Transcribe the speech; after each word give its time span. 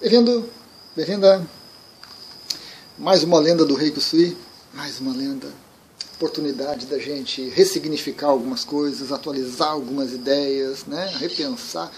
Bem-vindo, 0.00 0.48
bem-vinda. 0.96 1.46
Mais 2.96 3.22
uma 3.22 3.38
lenda 3.38 3.66
do 3.66 3.74
Rei 3.74 3.90
Kusui, 3.90 4.34
mais 4.72 4.98
uma 4.98 5.14
lenda. 5.14 5.46
Oportunidade 6.14 6.86
da 6.86 6.98
gente 6.98 7.50
ressignificar 7.50 8.28
algumas 8.28 8.64
coisas, 8.64 9.12
atualizar 9.12 9.68
algumas 9.68 10.14
ideias, 10.14 10.86
né? 10.86 11.12
repensar 11.18 11.92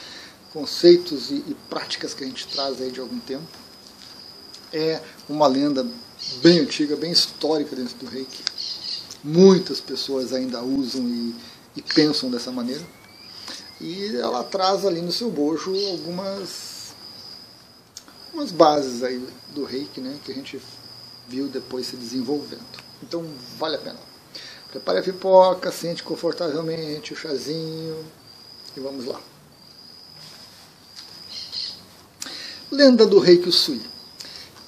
conceitos 0.52 1.30
e, 1.30 1.44
e 1.46 1.56
práticas 1.70 2.12
que 2.12 2.24
a 2.24 2.26
gente 2.26 2.48
traz 2.48 2.82
aí 2.82 2.90
de 2.90 2.98
algum 2.98 3.20
tempo. 3.20 3.46
É 4.72 5.00
uma 5.28 5.46
lenda 5.46 5.86
bem 6.42 6.58
antiga, 6.58 6.96
bem 6.96 7.12
histórica 7.12 7.76
dentro 7.76 7.96
do 7.98 8.06
reiki. 8.06 8.42
Muitas 9.22 9.80
pessoas 9.80 10.32
ainda 10.32 10.60
usam 10.60 11.06
e, 11.06 11.36
e 11.76 11.82
pensam 11.82 12.32
dessa 12.32 12.50
maneira. 12.50 12.82
E 13.80 14.16
ela 14.16 14.42
traz 14.42 14.84
ali 14.84 15.00
no 15.00 15.12
seu 15.12 15.30
bojo 15.30 15.72
algumas 15.88 16.71
umas 18.32 18.50
bases 18.50 19.02
aí 19.02 19.24
do 19.54 19.64
reiki, 19.64 20.00
né, 20.00 20.18
que 20.24 20.32
a 20.32 20.34
gente 20.34 20.60
viu 21.28 21.48
depois 21.48 21.86
se 21.86 21.96
desenvolvendo. 21.96 22.82
Então 23.02 23.24
vale 23.58 23.76
a 23.76 23.78
pena. 23.78 23.98
Prepare 24.70 24.98
a 24.98 25.02
pipoca, 25.02 25.70
sente 25.70 26.02
confortavelmente 26.02 27.12
o 27.12 27.16
chazinho 27.16 28.04
e 28.76 28.80
vamos 28.80 29.04
lá. 29.04 29.20
Lenda 32.70 33.06
do 33.06 33.18
reiki 33.18 33.48
Usui. 33.48 33.82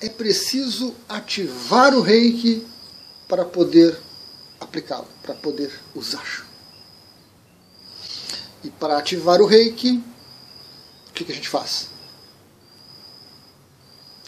É 0.00 0.10
preciso 0.10 0.94
ativar 1.08 1.94
o 1.94 2.02
reiki 2.02 2.66
para 3.26 3.46
poder 3.46 3.98
aplicá-lo, 4.60 5.08
para 5.22 5.34
poder 5.34 5.72
usar. 5.94 6.46
E 8.62 8.68
para 8.70 8.98
ativar 8.98 9.40
o 9.40 9.46
reiki, 9.46 10.02
o 11.08 11.12
que, 11.12 11.24
que 11.24 11.32
a 11.32 11.34
gente 11.34 11.48
faz? 11.48 11.93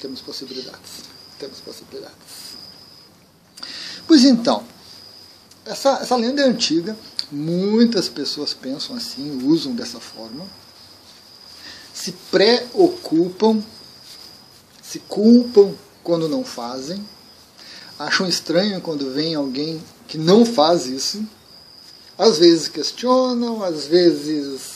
Temos 0.00 0.20
possibilidades. 0.20 1.04
Temos 1.38 1.60
possibilidades. 1.60 2.16
Pois 4.06 4.24
então, 4.24 4.64
essa, 5.64 5.98
essa 6.00 6.16
lenda 6.16 6.42
é 6.42 6.44
antiga, 6.44 6.96
muitas 7.30 8.08
pessoas 8.08 8.54
pensam 8.54 8.96
assim, 8.96 9.42
usam 9.44 9.74
dessa 9.74 9.98
forma, 9.98 10.46
se 11.92 12.12
preocupam, 12.30 13.62
se 14.82 15.00
culpam 15.00 15.74
quando 16.04 16.28
não 16.28 16.44
fazem, 16.44 17.04
acham 17.98 18.28
estranho 18.28 18.80
quando 18.80 19.12
vem 19.12 19.34
alguém 19.34 19.82
que 20.06 20.16
não 20.16 20.46
faz 20.46 20.86
isso, 20.86 21.26
às 22.16 22.38
vezes 22.38 22.68
questionam, 22.68 23.62
às 23.62 23.86
vezes 23.86 24.75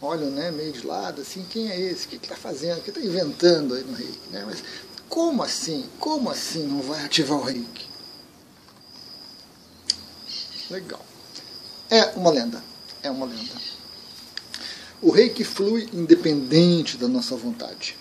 olham 0.00 0.30
né, 0.30 0.50
meio 0.50 0.72
de 0.72 0.86
lado, 0.86 1.20
assim, 1.20 1.44
quem 1.50 1.70
é 1.70 1.78
esse? 1.78 2.06
O 2.06 2.08
que 2.08 2.16
está 2.16 2.36
fazendo? 2.36 2.78
O 2.78 2.82
que 2.82 2.90
está 2.90 3.00
inventando 3.00 3.74
aí 3.74 3.84
no 3.84 3.92
reiki? 3.92 4.18
Né? 4.30 4.44
Mas 4.46 4.62
como 5.08 5.42
assim? 5.42 5.88
Como 5.98 6.30
assim 6.30 6.66
não 6.66 6.80
vai 6.80 7.04
ativar 7.04 7.38
o 7.38 7.44
reiki? 7.44 7.86
Legal. 10.70 11.04
É 11.90 12.04
uma 12.16 12.30
lenda. 12.30 12.62
É 13.02 13.10
uma 13.10 13.26
lenda. 13.26 13.52
O 15.02 15.10
reiki 15.10 15.44
flui 15.44 15.88
independente 15.92 16.96
da 16.96 17.08
nossa 17.08 17.36
vontade. 17.36 17.96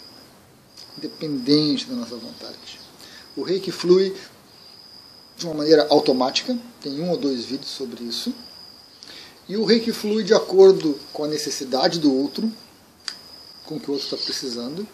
Independente 0.97 1.85
da 1.85 1.95
nossa 1.95 2.15
vontade. 2.15 2.79
O 3.35 3.41
reiki 3.41 3.71
flui 3.71 4.15
de 5.37 5.45
uma 5.45 5.55
maneira 5.55 5.87
automática. 5.89 6.57
Tem 6.81 7.01
um 7.01 7.09
ou 7.09 7.17
dois 7.17 7.45
vídeos 7.45 7.71
sobre 7.71 8.03
isso 8.03 8.33
e 9.49 9.57
o 9.57 9.65
reiki 9.65 9.91
flui 9.91 10.23
de 10.23 10.33
acordo 10.33 10.97
com 11.11 11.23
a 11.23 11.27
necessidade 11.27 11.99
do 11.99 12.15
outro, 12.15 12.49
com 13.65 13.75
o 13.77 13.79
que 13.79 13.89
o 13.89 13.93
outro 13.93 14.05
está 14.05 14.23
precisando. 14.23 14.87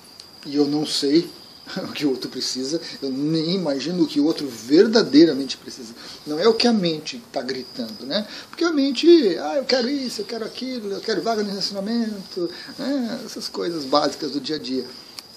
E 0.46 0.56
eu 0.56 0.66
não 0.66 0.86
sei 0.86 1.30
o 1.84 1.92
que 1.92 2.06
o 2.06 2.12
outro 2.12 2.30
precisa, 2.30 2.80
eu 3.02 3.10
nem 3.10 3.56
imagino 3.56 4.04
o 4.04 4.08
que 4.08 4.20
o 4.20 4.26
outro 4.26 4.48
verdadeiramente 4.48 5.58
precisa. 5.58 5.94
Não 6.26 6.40
é 6.40 6.48
o 6.48 6.54
que 6.54 6.68
a 6.68 6.74
mente 6.74 7.18
está 7.18 7.42
gritando, 7.42 8.06
né? 8.06 8.26
Porque 8.50 8.64
a 8.64 8.72
mente, 8.72 9.08
ah, 9.40 9.58
eu 9.58 9.66
quero 9.66 9.90
isso, 9.90 10.22
eu 10.22 10.26
quero 10.26 10.46
aquilo, 10.46 10.94
eu 10.94 11.02
quero 11.02 11.22
vaga 11.22 11.44
no 11.44 11.50
relacionamento, 11.50 12.50
né? 12.80 13.22
essas 13.26 13.50
coisas 13.50 13.84
básicas 13.84 14.32
do 14.32 14.40
dia 14.40 14.56
a 14.56 14.60
dia. 14.60 14.86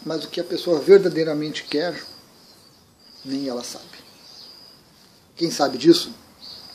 Mas 0.06 0.24
o 0.24 0.28
que 0.28 0.40
a 0.40 0.44
pessoa 0.44 0.78
verdadeiramente 0.78 1.64
quer, 1.64 2.00
nem 3.24 3.48
ela 3.48 3.64
sabe. 3.64 3.84
Quem 5.34 5.50
sabe 5.50 5.76
disso? 5.76 6.12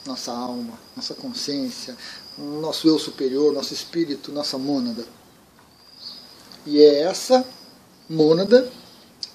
Nossa 0.05 0.31
alma, 0.31 0.77
nossa 0.95 1.13
consciência, 1.13 1.95
nosso 2.37 2.87
eu 2.87 2.99
superior, 2.99 3.53
nosso 3.53 3.73
espírito, 3.73 4.31
nossa 4.31 4.57
mônada. 4.57 5.05
E 6.65 6.81
é 6.81 7.01
essa 7.03 7.45
mônada 8.09 8.69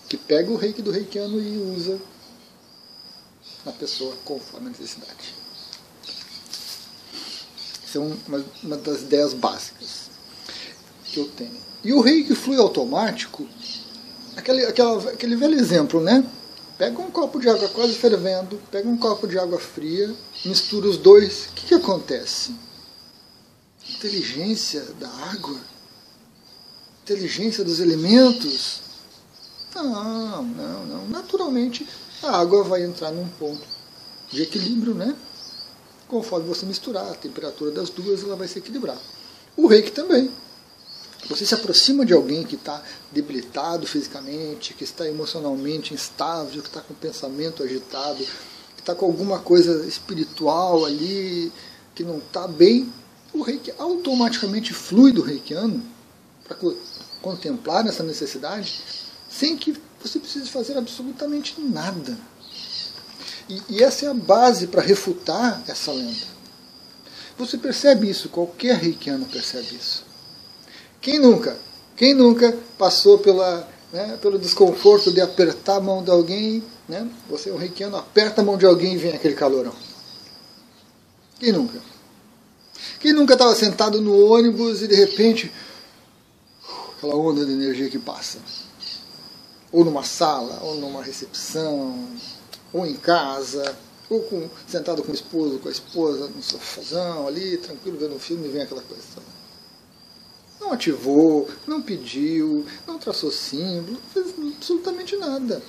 que 0.09 0.17
pega 0.17 0.51
o 0.51 0.57
reiki 0.57 0.83
do 0.83 0.91
reikiano 0.91 1.41
e 1.41 1.59
usa 1.75 1.99
na 3.65 3.73
pessoa 3.73 4.15
conforme 4.25 4.69
a 4.69 4.71
necessidade. 4.71 5.35
Essa 7.85 7.99
é 7.99 8.01
uma, 8.01 8.45
uma 8.63 8.77
das 8.77 9.03
ideias 9.03 9.33
básicas 9.33 10.11
que 11.05 11.19
eu 11.19 11.29
tenho. 11.29 11.57
E 11.83 11.93
o 11.93 12.01
reiki 12.01 12.35
flui 12.35 12.59
automático, 12.59 13.47
aquele, 14.37 14.65
aquela, 14.67 15.11
aquele 15.11 15.37
velho 15.37 15.59
exemplo, 15.59 16.01
né? 16.01 16.25
Pega 16.79 17.01
um 17.01 17.11
copo 17.11 17.41
de 17.41 17.49
água 17.49 17.69
quase 17.69 17.95
fervendo, 17.95 18.61
pega 18.71 18.89
um 18.89 18.97
copo 18.97 19.27
de 19.27 19.39
água 19.39 19.59
fria, 19.59 20.15
mistura 20.45 20.89
os 20.89 20.97
dois, 20.97 21.47
o 21.47 21.53
que, 21.55 21.67
que 21.67 21.75
acontece? 21.75 22.55
inteligência 23.89 24.83
da 25.01 25.09
água, 25.09 25.59
inteligência 27.03 27.65
dos 27.65 27.81
elementos. 27.81 28.81
Não, 29.75 30.43
não, 30.43 30.87
não. 30.87 31.09
Naturalmente 31.09 31.87
a 32.23 32.39
água 32.39 32.63
vai 32.65 32.85
entrar 32.85 33.11
num 33.11 33.29
ponto 33.29 33.67
de 34.31 34.43
equilíbrio, 34.43 34.95
né? 34.95 35.17
Conforme 36.07 36.47
você 36.47 36.65
misturar 36.67 37.11
a 37.11 37.15
temperatura 37.15 37.71
das 37.71 37.91
duas, 37.91 38.23
ela 38.23 38.37
vai 38.37 38.49
se 38.49 38.59
equilibrar. 38.59 38.99
O 39.57 39.67
reiki 39.67 39.91
também. 39.91 40.31
Você 41.29 41.45
se 41.45 41.55
aproxima 41.55 42.07
de 42.07 42.13
alguém 42.13 42.43
que 42.45 42.55
está 42.55 42.83
debilitado 43.13 43.87
fisicamente, 43.87 44.73
que 44.73 44.85
está 44.85 45.07
emocionalmente 45.07 45.93
instável, 45.93 46.63
que 46.63 46.69
está 46.69 46.81
com 46.81 46.95
o 46.95 46.97
pensamento 46.97 47.63
agitado, 47.63 48.25
que 48.75 48.81
está 48.81 48.95
com 48.95 49.05
alguma 49.05 49.39
coisa 49.39 49.87
espiritual 49.87 50.87
ali 50.87 51.53
que 51.95 52.05
não 52.05 52.19
está 52.19 52.47
bem, 52.47 52.93
o 53.33 53.43
reiki 53.43 53.73
automaticamente 53.77 54.73
flui 54.73 55.13
do 55.13 55.21
reikiano 55.21 55.83
para 56.47 56.57
contemplar 57.21 57.87
essa 57.87 58.03
necessidade 58.03 58.81
sem 59.29 59.57
que 59.57 59.77
você 60.01 60.19
precise 60.19 60.49
fazer 60.49 60.79
absolutamente 60.79 61.61
nada. 61.61 62.17
E, 63.49 63.63
e 63.69 63.83
essa 63.83 64.07
é 64.07 64.09
a 64.09 64.15
base 64.15 64.69
para 64.69 64.81
refutar 64.81 65.63
essa 65.67 65.93
lenda. 65.93 66.27
Você 67.37 67.59
percebe 67.59 68.09
isso, 68.09 68.29
qualquer 68.29 68.77
reikiano 68.77 69.27
percebe 69.27 69.75
isso. 69.75 70.08
Quem 71.01 71.19
nunca? 71.19 71.57
Quem 71.97 72.15
nunca 72.15 72.57
passou 72.77 73.19
pela, 73.19 73.69
né, 73.93 74.19
pelo 74.21 74.39
desconforto 74.39 75.13
de 75.13 75.21
apertar 75.21 75.77
a 75.77 75.81
mão 75.81 76.03
de 76.03 76.11
alguém, 76.11 76.63
né? 76.89 77.09
Você 77.29 77.51
é 77.51 77.53
um 77.53 77.57
reikiano, 77.57 77.97
aperta 77.97 78.41
a 78.41 78.45
mão 78.45 78.57
de 78.57 78.67
alguém 78.67 78.95
e 78.95 78.97
vem 78.97 79.15
aquele 79.15 79.35
calorão. 79.35 79.75
Quem 81.39 81.53
nunca? 81.53 81.81
Quem 83.01 83.13
nunca 83.13 83.35
estava 83.35 83.55
sentado 83.55 84.01
no 84.01 84.33
ônibus 84.33 84.83
e 84.83 84.89
de 84.89 84.95
repente 84.95 85.53
aquela 86.97 87.15
onda 87.15 87.45
de 87.45 87.53
energia 87.53 87.89
que 87.89 87.99
passa? 87.99 88.39
Ou 89.71 89.85
numa 89.85 90.03
sala, 90.03 90.61
ou 90.63 90.77
numa 90.77 91.03
recepção, 91.03 92.09
ou 92.73 92.87
em 92.87 92.95
casa, 92.95 93.77
ou 94.09 94.23
com, 94.23 94.49
sentado 94.67 95.03
com 95.03 95.13
o 95.13 95.15
esposo, 95.15 95.59
com 95.59 95.69
a 95.69 95.73
esposa, 95.73 96.29
no 96.29 96.43
sofazão 96.43 97.27
ali, 97.29 97.59
tranquilo, 97.59 97.99
vendo 97.99 98.15
um 98.15 98.19
filme 98.19 98.49
e 98.49 98.51
vem 98.51 98.63
aquela 98.63 98.83
coisa. 98.83 99.03
Não 100.61 100.73
ativou, 100.73 101.49
não 101.67 101.81
pediu, 101.81 102.65
não 102.87 102.99
traçou 102.99 103.31
símbolo, 103.31 103.93
não 103.93 104.25
fez 104.25 104.35
absolutamente 104.57 105.17
nada. 105.17 105.63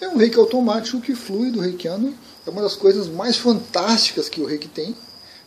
É 0.00 0.08
um 0.08 0.16
reiki 0.16 0.38
automático 0.38 1.00
que 1.00 1.14
flui 1.14 1.50
do 1.50 1.60
reikiano. 1.60 2.14
É 2.46 2.50
uma 2.50 2.62
das 2.62 2.74
coisas 2.74 3.06
mais 3.06 3.36
fantásticas 3.36 4.28
que 4.28 4.40
o 4.40 4.46
reiki 4.46 4.68
tem 4.68 4.96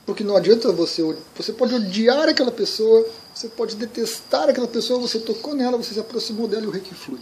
porque 0.06 0.24
não 0.24 0.36
adianta 0.36 0.72
você. 0.72 1.02
Você 1.36 1.54
pode 1.54 1.74
odiar 1.76 2.28
aquela 2.28 2.52
pessoa, 2.52 3.06
você 3.34 3.48
pode 3.48 3.76
detestar 3.76 4.50
aquela 4.50 4.68
pessoa, 4.68 5.00
você 5.00 5.20
tocou 5.20 5.56
nela, 5.56 5.78
você 5.78 5.94
se 5.94 6.00
aproximou 6.00 6.48
dela 6.48 6.64
e 6.64 6.68
o 6.68 6.72
reiki 6.72 6.94
flui. 6.94 7.20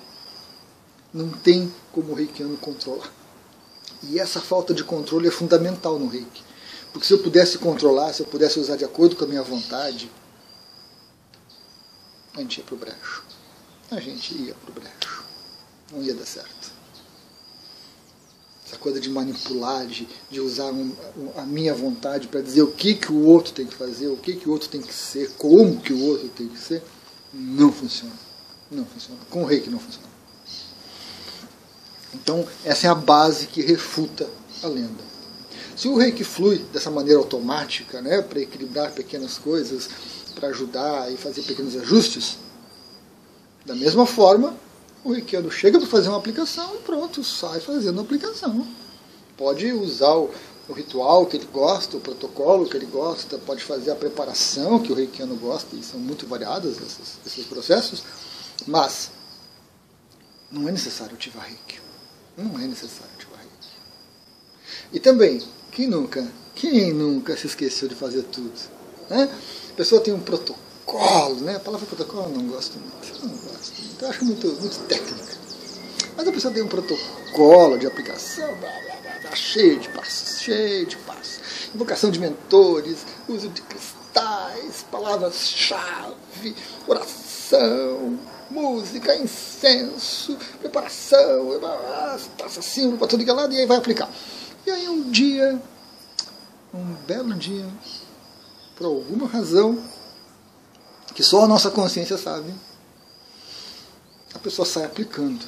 Não 1.13 1.29
tem 1.29 1.71
como 1.91 2.11
o 2.11 2.15
reikiano 2.15 2.57
controlar. 2.57 3.11
E 4.03 4.19
essa 4.19 4.39
falta 4.39 4.73
de 4.73 4.83
controle 4.83 5.27
é 5.27 5.31
fundamental 5.31 5.99
no 5.99 6.07
reiki. 6.07 6.43
Porque 6.91 7.07
se 7.07 7.13
eu 7.13 7.19
pudesse 7.19 7.57
controlar, 7.57 8.13
se 8.13 8.21
eu 8.21 8.25
pudesse 8.25 8.59
usar 8.59 8.75
de 8.75 8.83
acordo 8.83 9.15
com 9.15 9.23
a 9.23 9.27
minha 9.27 9.43
vontade, 9.43 10.09
a 12.33 12.39
gente 12.39 12.59
ia 12.59 12.63
pro 12.63 12.77
brecho. 12.77 13.23
A 13.89 13.99
gente 13.99 14.33
ia 14.35 14.55
pro 14.55 14.73
brecho. 14.73 15.23
Não 15.91 16.01
ia 16.01 16.13
dar 16.13 16.25
certo 16.25 16.81
essa 18.71 18.77
coisa 18.77 19.01
de 19.01 19.09
manipular, 19.09 19.85
de, 19.85 20.07
de 20.29 20.39
usar 20.39 20.71
um, 20.71 20.93
a 21.35 21.41
minha 21.41 21.73
vontade 21.73 22.29
para 22.29 22.39
dizer 22.39 22.61
o 22.61 22.71
que, 22.71 22.93
que 22.95 23.11
o 23.11 23.25
outro 23.25 23.51
tem 23.51 23.65
que 23.65 23.75
fazer, 23.75 24.07
o 24.07 24.15
que, 24.15 24.33
que 24.33 24.47
o 24.47 24.51
outro 24.53 24.69
tem 24.69 24.81
que 24.81 24.93
ser, 24.93 25.29
como 25.31 25.81
que 25.81 25.91
o 25.91 26.01
outro 26.05 26.29
tem 26.29 26.47
que 26.47 26.57
ser, 26.57 26.81
não 27.33 27.71
funciona. 27.71 28.13
Não 28.71 28.85
funciona. 28.85 29.19
Com 29.29 29.43
o 29.43 29.45
reiki 29.45 29.69
não 29.69 29.79
funciona. 29.79 30.07
Então, 32.13 32.47
essa 32.63 32.87
é 32.87 32.89
a 32.89 32.95
base 32.95 33.47
que 33.47 33.61
refuta 33.61 34.29
a 34.63 34.67
lenda. 34.67 35.11
Se 35.75 35.89
o 35.89 35.97
reiki 35.97 36.23
flui 36.23 36.59
dessa 36.71 36.89
maneira 36.89 37.19
automática, 37.19 38.01
né, 38.01 38.21
para 38.21 38.39
equilibrar 38.39 38.91
pequenas 38.91 39.37
coisas, 39.37 39.89
para 40.31 40.49
ajudar 40.49 41.11
e 41.11 41.17
fazer 41.17 41.43
pequenos 41.43 41.75
ajustes, 41.75 42.37
da 43.65 43.75
mesma 43.75 44.05
forma, 44.05 44.55
o 45.03 45.13
reikiano 45.13 45.51
chega 45.51 45.79
para 45.79 45.87
fazer 45.87 46.09
uma 46.09 46.17
aplicação 46.17 46.75
e 46.75 46.79
pronto, 46.79 47.23
sai 47.23 47.59
fazendo 47.59 47.99
a 47.99 48.03
aplicação. 48.03 48.67
Pode 49.37 49.71
usar 49.71 50.15
o, 50.15 50.29
o 50.67 50.73
ritual 50.73 51.25
que 51.25 51.37
ele 51.37 51.47
gosta, 51.51 51.97
o 51.97 52.01
protocolo 52.01 52.67
que 52.67 52.75
ele 52.75 52.85
gosta, 52.85 53.37
pode 53.37 53.63
fazer 53.63 53.91
a 53.91 53.95
preparação 53.95 54.79
que 54.79 54.91
o 54.91 54.95
reikiano 54.95 55.35
gosta, 55.35 55.75
e 55.75 55.83
são 55.83 55.99
muito 55.99 56.25
variados 56.27 56.77
esses, 56.77 57.19
esses 57.25 57.45
processos, 57.45 58.03
mas 58.67 59.11
não 60.51 60.67
é 60.67 60.71
necessário 60.71 61.15
ativar 61.15 61.45
reiki. 61.45 61.79
Não 62.37 62.59
é 62.59 62.67
necessário 62.67 63.11
ativar 63.15 63.39
reiki. 63.39 63.69
E 64.93 64.99
também, 64.99 65.41
quem 65.71 65.87
nunca, 65.87 66.27
quem 66.55 66.93
nunca 66.93 67.37
se 67.37 67.47
esqueceu 67.47 67.87
de 67.87 67.95
fazer 67.95 68.23
tudo? 68.23 68.53
Né? 69.09 69.29
A 69.71 69.73
pessoa 69.73 70.01
tem 70.01 70.13
um 70.13 70.19
protocolo, 70.19 71.35
né? 71.41 71.55
A 71.55 71.59
palavra 71.59 71.87
protocolo 71.87 72.23
eu 72.23 72.29
não 72.29 72.47
gosto 72.47 72.77
muito. 72.77 73.25
Não 73.25 73.37
gosto 73.37 73.81
muito. 73.81 74.01
Eu 74.03 74.09
acho 74.09 74.25
muito, 74.25 74.47
muito 74.47 74.79
técnica. 74.87 75.37
Mas 76.17 76.27
a 76.27 76.31
pessoa 76.31 76.53
tem 76.53 76.61
um 76.61 76.67
protocolo 76.67 77.77
de 77.77 77.87
aplicação, 77.87 78.47
blá, 78.57 78.69
blá, 78.69 78.95
blá, 79.01 79.19
blá, 79.21 79.35
cheio 79.35 79.79
de 79.79 79.87
passos, 79.89 80.41
cheio 80.41 80.85
de 80.85 80.97
passos. 80.97 81.39
Invocação 81.73 82.11
de 82.11 82.19
mentores, 82.19 83.05
uso 83.29 83.47
de 83.47 83.61
cristais, 83.61 84.85
palavras-chave, 84.91 86.55
oração, 86.85 88.19
música, 88.49 89.15
incenso, 89.15 90.37
preparação, 90.59 91.59
taça 92.37 92.61
símbolo 92.61 92.97
para 92.97 93.07
tudo 93.07 93.23
que 93.23 93.29
é 93.29 93.33
lado, 93.33 93.53
e 93.53 93.59
aí 93.59 93.65
vai 93.65 93.77
aplicar. 93.77 94.09
E 94.65 94.69
aí 94.69 94.89
um 94.89 95.09
dia, 95.09 95.59
um 96.73 96.93
belo 97.07 97.33
dia, 97.35 97.65
por 98.81 98.85
alguma 98.87 99.27
razão, 99.27 99.79
que 101.13 101.23
só 101.23 101.43
a 101.43 101.47
nossa 101.47 101.69
consciência 101.69 102.17
sabe, 102.17 102.51
a 104.33 104.39
pessoa 104.39 104.65
sai 104.65 104.85
aplicando. 104.85 105.45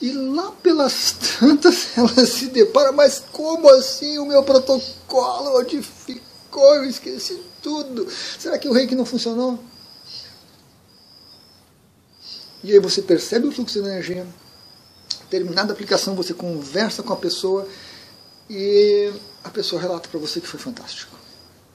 E 0.00 0.12
lá 0.12 0.52
pelas 0.62 1.16
tantas 1.40 1.88
ela 1.98 2.24
se 2.24 2.46
depara, 2.46 2.92
mas 2.92 3.24
como 3.32 3.68
assim 3.70 4.18
o 4.18 4.26
meu 4.26 4.44
protocolo 4.44 5.58
onde 5.58 5.82
ficou? 5.82 6.76
Eu 6.76 6.84
esqueci 6.84 7.42
tudo. 7.60 8.06
Será 8.38 8.56
que 8.56 8.68
o 8.68 8.72
reiki 8.72 8.94
não 8.94 9.04
funcionou? 9.04 9.58
E 12.62 12.72
aí 12.72 12.78
você 12.78 13.02
percebe 13.02 13.48
o 13.48 13.52
fluxo 13.52 13.82
de 13.82 13.88
energia. 13.88 14.26
Terminada 15.28 15.72
a 15.72 15.74
aplicação, 15.74 16.14
você 16.14 16.32
conversa 16.32 17.02
com 17.02 17.12
a 17.12 17.16
pessoa 17.16 17.66
e 18.48 19.12
a 19.42 19.50
pessoa 19.50 19.80
relata 19.80 20.08
para 20.08 20.20
você 20.20 20.40
que 20.40 20.46
foi 20.46 20.60
fantástico. 20.60 21.19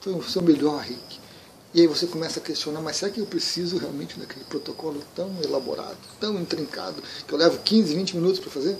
Foi 0.00 0.12
o 0.12 0.22
seu 0.22 0.42
melhor 0.42 0.80
reiki. 0.80 1.20
E 1.74 1.80
aí 1.80 1.86
você 1.86 2.06
começa 2.06 2.40
a 2.40 2.42
questionar, 2.42 2.80
mas 2.80 2.96
será 2.96 3.12
que 3.12 3.20
eu 3.20 3.26
preciso 3.26 3.76
realmente 3.76 4.18
daquele 4.18 4.44
protocolo 4.46 5.02
tão 5.14 5.30
elaborado, 5.42 5.98
tão 6.18 6.40
intrincado, 6.40 7.02
que 7.26 7.32
eu 7.32 7.38
levo 7.38 7.58
15, 7.58 7.94
20 7.94 8.16
minutos 8.16 8.40
para 8.40 8.50
fazer? 8.50 8.78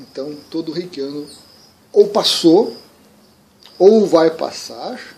Então, 0.00 0.36
todo 0.50 0.72
reikiano 0.72 1.26
ou 1.92 2.08
passou, 2.08 2.76
ou 3.78 4.06
vai 4.06 4.30
passar 4.30 5.16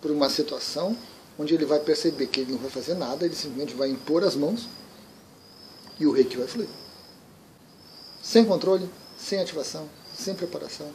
por 0.00 0.10
uma 0.10 0.30
situação 0.30 0.96
onde 1.38 1.54
ele 1.54 1.64
vai 1.64 1.80
perceber 1.80 2.26
que 2.28 2.40
ele 2.40 2.52
não 2.52 2.58
vai 2.58 2.70
fazer 2.70 2.94
nada, 2.94 3.24
ele 3.24 3.34
simplesmente 3.34 3.74
vai 3.74 3.88
impor 3.88 4.22
as 4.22 4.36
mãos 4.36 4.68
e 5.98 6.06
o 6.06 6.12
reiki 6.12 6.36
vai 6.36 6.46
fluir. 6.46 6.68
Sem 8.22 8.44
controle, 8.44 8.88
sem 9.18 9.40
ativação, 9.40 9.88
sem 10.16 10.34
preparação, 10.34 10.88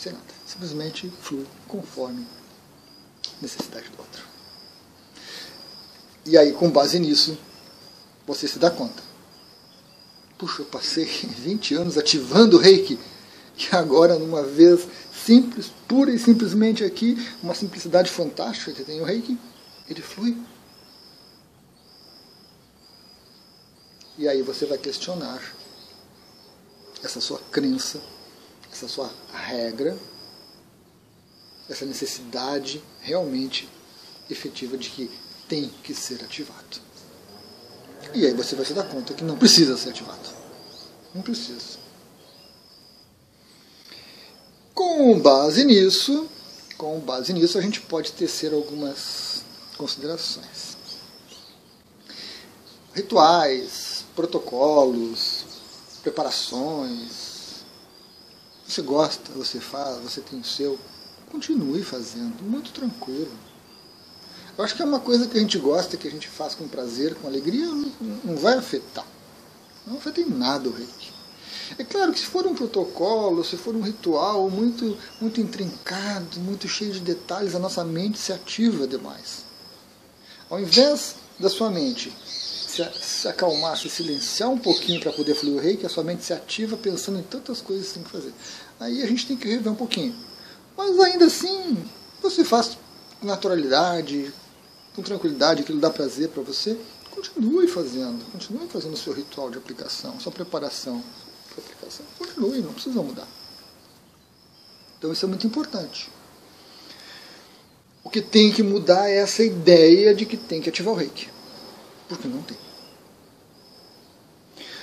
sem 0.00 0.12
nada. 0.12 0.24
Simplesmente 0.46 1.12
flui 1.20 1.46
conforme 1.68 2.26
necessidade 3.40 3.88
do 3.90 3.98
outro. 3.98 4.24
E 6.24 6.38
aí, 6.38 6.52
com 6.52 6.70
base 6.70 6.98
nisso, 6.98 7.36
você 8.26 8.48
se 8.48 8.58
dá 8.58 8.70
conta. 8.70 9.02
Puxa, 10.38 10.62
eu 10.62 10.66
passei 10.66 11.04
20 11.04 11.74
anos 11.74 11.98
ativando 11.98 12.56
o 12.56 12.60
reiki, 12.60 12.98
que 13.56 13.76
agora, 13.76 14.18
numa 14.18 14.42
vez 14.42 14.86
simples, 15.12 15.70
pura 15.86 16.10
e 16.10 16.18
simplesmente 16.18 16.82
aqui, 16.82 17.16
uma 17.42 17.54
simplicidade 17.54 18.10
fantástica 18.10 18.72
que 18.72 18.84
tem 18.84 19.00
o 19.02 19.04
reiki, 19.04 19.38
ele 19.88 20.00
flui. 20.00 20.36
E 24.16 24.26
aí 24.28 24.42
você 24.42 24.64
vai 24.64 24.78
questionar 24.78 25.42
essa 27.02 27.20
sua 27.20 27.38
crença, 27.50 28.00
essa 28.80 28.88
sua 28.88 29.10
regra, 29.30 29.96
essa 31.68 31.84
necessidade 31.84 32.82
realmente 33.00 33.68
efetiva 34.30 34.78
de 34.78 34.88
que 34.88 35.10
tem 35.46 35.68
que 35.82 35.94
ser 35.94 36.24
ativado. 36.24 36.80
E 38.14 38.24
aí 38.24 38.32
você 38.32 38.56
vai 38.56 38.64
se 38.64 38.72
dar 38.72 38.84
conta 38.84 39.12
que 39.12 39.22
não 39.22 39.36
precisa 39.36 39.76
ser 39.76 39.90
ativado. 39.90 40.30
Não 41.14 41.20
precisa. 41.20 41.78
Com 44.74 45.20
base 45.20 45.64
nisso, 45.64 46.26
com 46.78 46.98
base 47.00 47.34
nisso 47.34 47.58
a 47.58 47.60
gente 47.60 47.82
pode 47.82 48.12
tecer 48.12 48.54
algumas 48.54 49.42
considerações. 49.76 50.78
Rituais, 52.94 54.04
protocolos, 54.16 55.44
preparações. 56.02 57.29
Você 58.70 58.82
gosta, 58.82 59.32
você 59.32 59.58
faz, 59.58 59.98
você 59.98 60.20
tem 60.20 60.38
o 60.38 60.44
seu 60.44 60.78
continue 61.28 61.82
fazendo, 61.82 62.40
muito 62.40 62.70
tranquilo. 62.70 63.32
Eu 64.56 64.62
acho 64.62 64.76
que 64.76 64.82
é 64.82 64.84
uma 64.84 65.00
coisa 65.00 65.26
que 65.26 65.36
a 65.36 65.40
gente 65.40 65.58
gosta, 65.58 65.96
que 65.96 66.06
a 66.06 66.10
gente 66.10 66.28
faz 66.28 66.54
com 66.54 66.68
prazer, 66.68 67.16
com 67.16 67.26
alegria, 67.26 67.66
não, 67.66 67.92
não 68.22 68.36
vai 68.36 68.54
afetar. 68.54 69.06
Não 69.84 69.96
afeta 69.96 70.20
em 70.20 70.28
nada 70.28 70.68
o 70.68 70.72
reiki. 70.72 71.12
É 71.78 71.82
claro 71.82 72.12
que 72.12 72.20
se 72.20 72.26
for 72.26 72.46
um 72.46 72.54
protocolo, 72.54 73.44
se 73.44 73.56
for 73.56 73.74
um 73.74 73.80
ritual 73.80 74.48
muito, 74.48 74.96
muito 75.20 75.40
intrincado, 75.40 76.38
muito 76.38 76.68
cheio 76.68 76.92
de 76.92 77.00
detalhes, 77.00 77.56
a 77.56 77.58
nossa 77.58 77.84
mente 77.84 78.18
se 78.18 78.32
ativa 78.32 78.86
demais. 78.86 79.44
Ao 80.48 80.60
invés 80.60 81.16
da 81.40 81.50
sua 81.50 81.70
mente 81.70 82.12
se, 82.70 82.88
se 83.02 83.28
acalmar, 83.28 83.76
se 83.76 83.90
silenciar 83.90 84.48
um 84.48 84.58
pouquinho 84.58 85.00
para 85.00 85.12
poder 85.12 85.34
fluir 85.34 85.56
o 85.56 85.60
reiki, 85.60 85.84
a 85.84 85.88
sua 85.88 86.04
mente 86.04 86.24
se 86.24 86.32
ativa 86.32 86.76
pensando 86.76 87.18
em 87.18 87.22
tantas 87.22 87.60
coisas 87.60 87.88
que 87.88 87.94
tem 87.94 88.02
que 88.04 88.10
fazer. 88.10 88.32
Aí 88.78 89.02
a 89.02 89.06
gente 89.06 89.26
tem 89.26 89.36
que 89.36 89.48
rever 89.48 89.72
um 89.72 89.76
pouquinho. 89.76 90.14
Mas 90.76 90.98
ainda 90.98 91.26
assim, 91.26 91.76
você 92.22 92.44
faz 92.44 92.78
com 93.20 93.26
naturalidade, 93.26 94.32
com 94.94 95.02
tranquilidade, 95.02 95.62
aquilo 95.62 95.80
dá 95.80 95.90
prazer 95.90 96.28
para 96.28 96.42
você, 96.42 96.78
continue 97.10 97.66
fazendo, 97.66 98.24
continue 98.32 98.68
fazendo 98.68 98.94
o 98.94 98.96
seu 98.96 99.12
ritual 99.12 99.50
de 99.50 99.58
aplicação, 99.58 100.18
sua 100.20 100.32
preparação 100.32 101.02
para 101.48 101.64
aplicação. 101.64 102.06
Continue, 102.18 102.62
não 102.62 102.72
precisa 102.72 103.02
mudar. 103.02 103.26
Então 104.98 105.12
isso 105.12 105.24
é 105.24 105.28
muito 105.28 105.46
importante. 105.46 106.10
O 108.02 108.08
que 108.08 108.22
tem 108.22 108.52
que 108.52 108.62
mudar 108.62 109.08
é 109.08 109.16
essa 109.18 109.42
ideia 109.42 110.14
de 110.14 110.24
que 110.24 110.36
tem 110.36 110.60
que 110.60 110.68
ativar 110.68 110.94
o 110.94 110.96
reiki. 110.96 111.28
Porque 112.10 112.28
não 112.28 112.42
tem. 112.42 112.58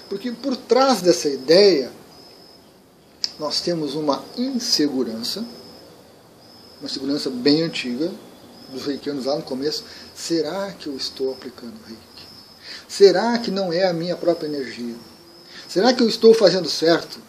Porque 0.09 0.31
por 0.31 0.57
trás 0.57 1.01
dessa 1.01 1.29
ideia, 1.29 1.91
nós 3.37 3.61
temos 3.61 3.93
uma 3.93 4.25
insegurança 4.35 5.45
uma 6.79 6.89
segurança 6.89 7.29
bem 7.29 7.63
antiga 7.63 8.11
dos 8.71 8.85
reikianos 8.85 9.25
lá 9.25 9.35
no 9.35 9.43
começo. 9.43 9.83
Será 10.15 10.71
que 10.73 10.87
eu 10.87 10.95
estou 10.95 11.31
aplicando 11.31 11.73
reiki? 11.85 12.27
Será 12.87 13.37
que 13.39 13.51
não 13.51 13.73
é 13.73 13.85
a 13.87 13.93
minha 13.93 14.15
própria 14.15 14.47
energia? 14.47 14.95
Será 15.67 15.93
que 15.93 16.03
eu 16.03 16.07
estou 16.07 16.33
fazendo 16.33 16.69
certo? 16.69 17.19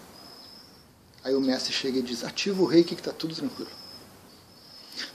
Aí 1.24 1.34
o 1.34 1.40
mestre 1.40 1.72
chega 1.72 1.98
e 1.98 2.02
diz: 2.02 2.24
ativa 2.24 2.62
o 2.62 2.66
reiki 2.66 2.94
que 2.94 3.00
está 3.00 3.12
tudo 3.12 3.34
tranquilo. 3.34 3.70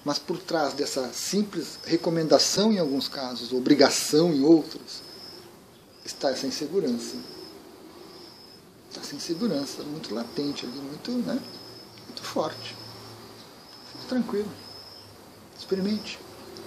Mas 0.04 0.20
por 0.20 0.38
trás 0.38 0.74
dessa 0.74 1.12
simples 1.14 1.80
recomendação 1.86 2.72
em 2.72 2.80
alguns 2.80 3.08
casos, 3.08 3.52
obrigação 3.52 4.34
em 4.34 4.44
outros, 4.44 5.02
está 6.06 6.30
essa 6.30 6.48
insegurança. 6.48 7.16
Está 8.90 9.02
essa 9.02 9.16
insegurança 9.16 9.84
muito 9.84 10.14
latente 10.14 10.66
ali, 10.66 10.78
muito, 10.78 11.12
né, 11.12 11.40
muito 12.08 12.24
forte 12.24 12.84
tranquilo. 14.14 14.50
Experimente. 15.58 16.20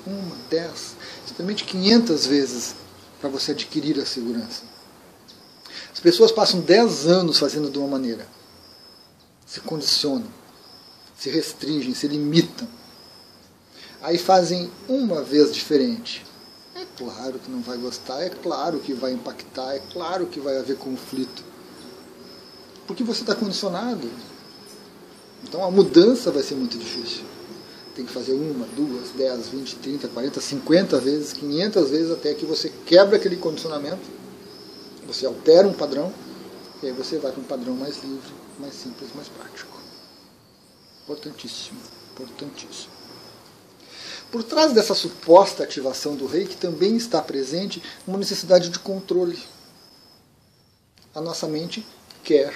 Uma, 0.07 0.37
dez, 0.49 0.95
experimente 1.27 1.65
500 1.65 2.27
vezes 2.27 2.75
para 3.21 3.29
você 3.29 3.51
adquirir 3.53 3.99
a 3.99 4.07
segurança. 4.07 4.63
As 5.93 5.99
pessoas 5.99 6.31
passam 6.31 6.61
10 6.61 7.07
anos 7.07 7.39
fazendo 7.39 7.69
de 7.69 7.79
uma 7.79 7.89
maneira. 7.89 8.27
Se 9.45 9.61
condicionam, 9.61 10.29
se 11.19 11.29
restringem, 11.31 11.93
se 11.93 12.07
limitam. 12.07 12.69
Aí 14.07 14.19
fazem 14.19 14.71
uma 14.89 15.21
vez 15.21 15.53
diferente. 15.53 16.25
É 16.77 16.87
claro 16.97 17.41
que 17.41 17.51
não 17.51 17.61
vai 17.61 17.77
gostar, 17.77 18.23
é 18.23 18.31
claro 18.31 18.79
que 18.79 18.93
vai 18.93 19.11
impactar, 19.11 19.75
é 19.75 19.83
claro 19.93 20.27
que 20.27 20.39
vai 20.39 20.57
haver 20.57 20.77
conflito. 20.77 21.43
Porque 22.87 23.03
você 23.03 23.23
está 23.23 23.35
condicionado. 23.35 24.09
Então 25.43 25.65
a 25.65 25.73
mudança 25.73 26.31
vai 26.31 26.45
ser 26.45 26.55
muito 26.55 26.79
difícil. 26.79 27.25
Tem 27.97 28.07
que 28.07 28.13
fazer 28.13 28.35
uma, 28.35 28.65
duas, 28.77 29.11
dez, 29.11 29.49
vinte, 29.49 29.75
trinta, 29.75 30.07
quarenta, 30.07 30.41
cinquenta 30.41 31.01
vezes, 31.01 31.33
quinhentas 31.33 31.91
vezes 31.91 32.13
até 32.13 32.33
que 32.33 32.47
você 32.47 32.73
quebra 32.87 33.17
aquele 33.17 33.37
condicionamento, 33.37 34.09
você 35.05 35.27
altera 35.27 35.67
um 35.67 35.75
padrão, 35.75 36.13
e 36.81 36.87
aí 36.87 36.93
você 36.93 37.19
vai 37.19 37.33
para 37.33 37.41
um 37.41 37.45
padrão 37.45 37.75
mais 37.75 38.01
livre, 38.05 38.33
mais 38.61 38.75
simples, 38.75 39.11
mais 39.17 39.27
prático. 39.27 39.77
Importantíssimo, 41.03 41.81
importantíssimo. 42.13 42.96
Por 44.31 44.43
trás 44.43 44.73
dessa 44.73 44.95
suposta 44.95 45.63
ativação 45.63 46.17
do 46.17 46.27
reiki 46.27 46.57
também 46.57 46.97
está 46.97 47.23
presente 47.23 47.83
uma 48.07 48.19
necessidade 48.19 48.69
de 48.71 48.79
controle. 48.79 49.39
A 51.15 51.21
nossa 51.21 51.47
mente 51.47 51.87
quer. 52.23 52.55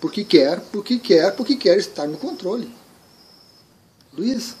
Porque 0.00 0.24
quer, 0.24 0.60
porque 0.72 0.98
quer, 0.98 1.34
porque 1.36 1.56
quer 1.56 1.76
estar 1.78 2.06
no 2.06 2.16
controle. 2.16 2.72
Luiz, 4.12 4.54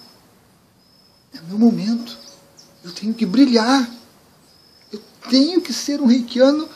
é 1.32 1.40
meu 1.42 1.58
momento. 1.58 2.18
Eu 2.84 2.92
tenho 2.92 3.14
que 3.14 3.24
brilhar. 3.24 3.90
Eu 4.92 5.00
tenho 5.30 5.60
que 5.60 5.72
ser 5.72 6.00
um 6.00 6.06
reikiano 6.06 6.68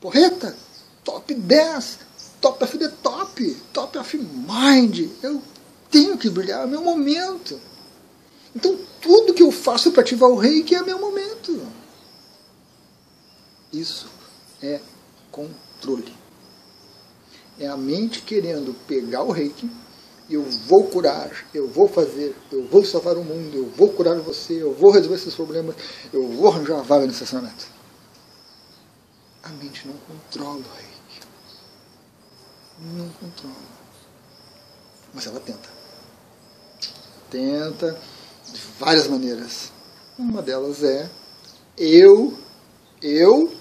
porreta, 0.00 0.56
top 1.04 1.34
10, 1.34 1.98
top 2.40 2.78
the 2.78 2.88
top, 3.02 3.56
top 3.72 3.98
of 3.98 4.16
mind. 4.16 5.08
Eu 5.22 5.42
tenho 5.90 6.18
que 6.18 6.28
brilhar, 6.28 6.64
é 6.64 6.66
meu 6.66 6.82
momento. 6.82 7.58
Então, 8.56 8.74
tudo 9.02 9.34
que 9.34 9.42
eu 9.42 9.52
faço 9.52 9.92
para 9.92 10.00
ativar 10.00 10.30
o 10.30 10.36
reiki 10.36 10.74
é 10.74 10.82
meu 10.82 10.98
momento. 10.98 11.60
Isso 13.70 14.08
é 14.62 14.80
controle. 15.30 16.14
É 17.58 17.66
a 17.66 17.76
mente 17.76 18.22
querendo 18.22 18.72
pegar 18.86 19.24
o 19.24 19.30
reiki, 19.30 19.70
eu 20.30 20.42
vou 20.42 20.84
curar, 20.84 21.30
eu 21.52 21.68
vou 21.68 21.86
fazer, 21.86 22.34
eu 22.50 22.66
vou 22.66 22.82
salvar 22.82 23.18
o 23.18 23.24
mundo, 23.24 23.54
eu 23.54 23.66
vou 23.76 23.90
curar 23.90 24.18
você, 24.20 24.62
eu 24.62 24.72
vou 24.72 24.90
resolver 24.90 25.16
esses 25.16 25.34
problemas, 25.34 25.76
eu 26.10 26.26
vou 26.26 26.48
arranjar 26.48 26.78
a 26.78 26.82
vaga 26.82 27.04
no 27.04 27.12
estacionamento. 27.12 27.66
A 29.42 29.50
mente 29.50 29.86
não 29.86 29.94
controla 29.98 30.60
o 30.60 30.76
reiki. 30.76 31.20
Não 32.80 33.08
controla. 33.10 33.76
Mas 35.12 35.26
ela 35.26 35.40
tenta. 35.40 35.68
Tenta 37.30 38.15
de 38.52 38.60
várias 38.78 39.06
maneiras. 39.06 39.72
Uma 40.18 40.42
delas 40.42 40.82
é 40.82 41.10
eu, 41.76 42.36
eu 43.02 43.52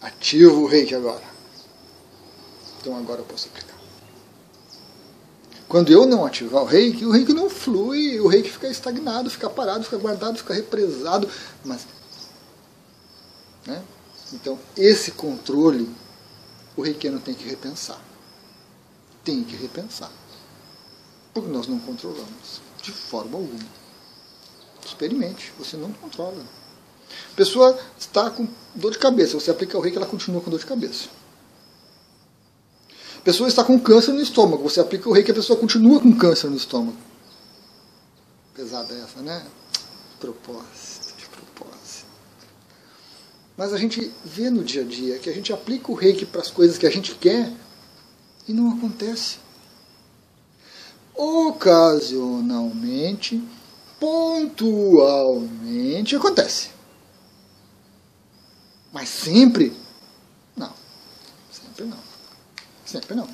ativo 0.00 0.62
o 0.62 0.66
reiki 0.66 0.94
agora. 0.94 1.24
Então 2.80 2.96
agora 2.96 3.20
eu 3.20 3.24
posso 3.24 3.48
aplicar. 3.48 3.76
Quando 5.68 5.92
eu 5.92 6.06
não 6.06 6.24
ativar 6.24 6.62
o 6.62 6.66
reiki, 6.66 7.04
o 7.04 7.10
reiki 7.10 7.32
não 7.32 7.50
flui, 7.50 8.20
o 8.20 8.28
reiki 8.28 8.50
fica 8.50 8.68
estagnado, 8.68 9.28
fica 9.28 9.50
parado, 9.50 9.84
fica 9.84 9.96
guardado, 9.96 10.38
fica 10.38 10.54
represado. 10.54 11.28
Mas, 11.64 11.86
né? 13.66 13.82
Então, 14.32 14.58
esse 14.76 15.12
controle, 15.12 15.88
o 16.76 16.82
reikiano 16.82 17.18
tem 17.20 17.34
que 17.34 17.48
repensar. 17.48 18.00
Tem 19.24 19.42
que 19.42 19.56
repensar. 19.56 20.10
Porque 21.34 21.50
nós 21.50 21.66
não 21.66 21.80
controlamos, 21.80 22.60
de 22.80 22.92
forma 22.92 23.36
alguma. 23.36 23.85
Experimente, 24.86 25.52
você 25.58 25.76
não 25.76 25.92
controla. 25.92 26.40
A 27.32 27.34
pessoa 27.34 27.76
está 27.98 28.30
com 28.30 28.46
dor 28.74 28.92
de 28.92 28.98
cabeça, 28.98 29.34
você 29.34 29.50
aplica 29.50 29.76
o 29.76 29.80
reiki, 29.80 29.96
ela 29.96 30.06
continua 30.06 30.40
com 30.40 30.48
dor 30.48 30.60
de 30.60 30.66
cabeça. 30.66 31.08
A 33.18 33.22
pessoa 33.22 33.48
está 33.48 33.64
com 33.64 33.80
câncer 33.80 34.12
no 34.12 34.22
estômago, 34.22 34.62
você 34.62 34.78
aplica 34.78 35.08
o 35.08 35.12
reiki, 35.12 35.32
a 35.32 35.34
pessoa 35.34 35.58
continua 35.58 35.98
com 36.00 36.16
câncer 36.16 36.48
no 36.48 36.56
estômago. 36.56 36.96
Pesada 38.54 38.94
essa, 38.94 39.20
né? 39.20 39.44
De 40.12 40.18
propósito, 40.20 41.16
de 41.18 41.26
propósito. 41.26 42.06
Mas 43.56 43.72
a 43.72 43.78
gente 43.78 44.12
vê 44.24 44.50
no 44.50 44.62
dia 44.62 44.82
a 44.82 44.84
dia 44.84 45.18
que 45.18 45.28
a 45.28 45.34
gente 45.34 45.52
aplica 45.52 45.90
o 45.90 45.96
reiki 45.96 46.24
para 46.24 46.42
as 46.42 46.50
coisas 46.50 46.78
que 46.78 46.86
a 46.86 46.90
gente 46.90 47.16
quer 47.16 47.52
e 48.46 48.52
não 48.52 48.70
acontece. 48.70 49.38
Ocasionalmente, 51.14 53.42
pontualmente 53.98 56.14
acontece. 56.16 56.70
Mas 58.92 59.08
sempre? 59.08 59.72
Não. 60.56 60.72
Sempre 61.50 61.84
não. 61.84 61.98
Sempre 62.84 63.14
não. 63.14 63.28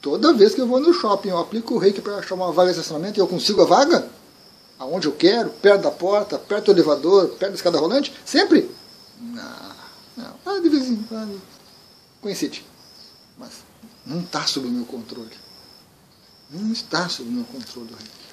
Toda 0.00 0.34
vez 0.34 0.54
que 0.54 0.60
eu 0.60 0.66
vou 0.66 0.80
no 0.80 0.92
shopping, 0.92 1.28
eu 1.30 1.38
aplico 1.38 1.74
o 1.74 1.78
reiki 1.78 2.00
para 2.00 2.16
achar 2.16 2.34
uma 2.34 2.50
vaga 2.52 2.72
de 2.72 2.78
estacionamento 2.78 3.18
e 3.18 3.22
eu 3.22 3.26
consigo 3.26 3.62
a 3.62 3.64
vaga? 3.64 4.06
Aonde 4.78 5.06
eu 5.06 5.12
quero, 5.12 5.48
perto 5.50 5.82
da 5.82 5.90
porta, 5.90 6.38
perto 6.38 6.66
do 6.66 6.72
elevador, 6.72 7.30
perto 7.30 7.52
da 7.52 7.56
escada 7.56 7.78
rolante? 7.78 8.12
Sempre? 8.24 8.70
Não. 9.18 9.74
Não. 10.16 10.34
Ah, 10.44 10.60
de 10.60 10.68
vez 10.68 10.88
em 10.88 11.02
quando. 11.04 11.40
Coincide. 12.20 12.64
Mas 13.38 13.50
não 14.04 14.20
está 14.20 14.46
sob 14.46 14.68
o 14.68 14.70
meu 14.70 14.84
controle. 14.84 15.32
Não 16.50 16.72
está 16.72 17.08
sob 17.08 17.28
o 17.28 17.32
meu 17.32 17.44
controle 17.44 17.92
o 17.92 17.96
reiki 17.96 18.23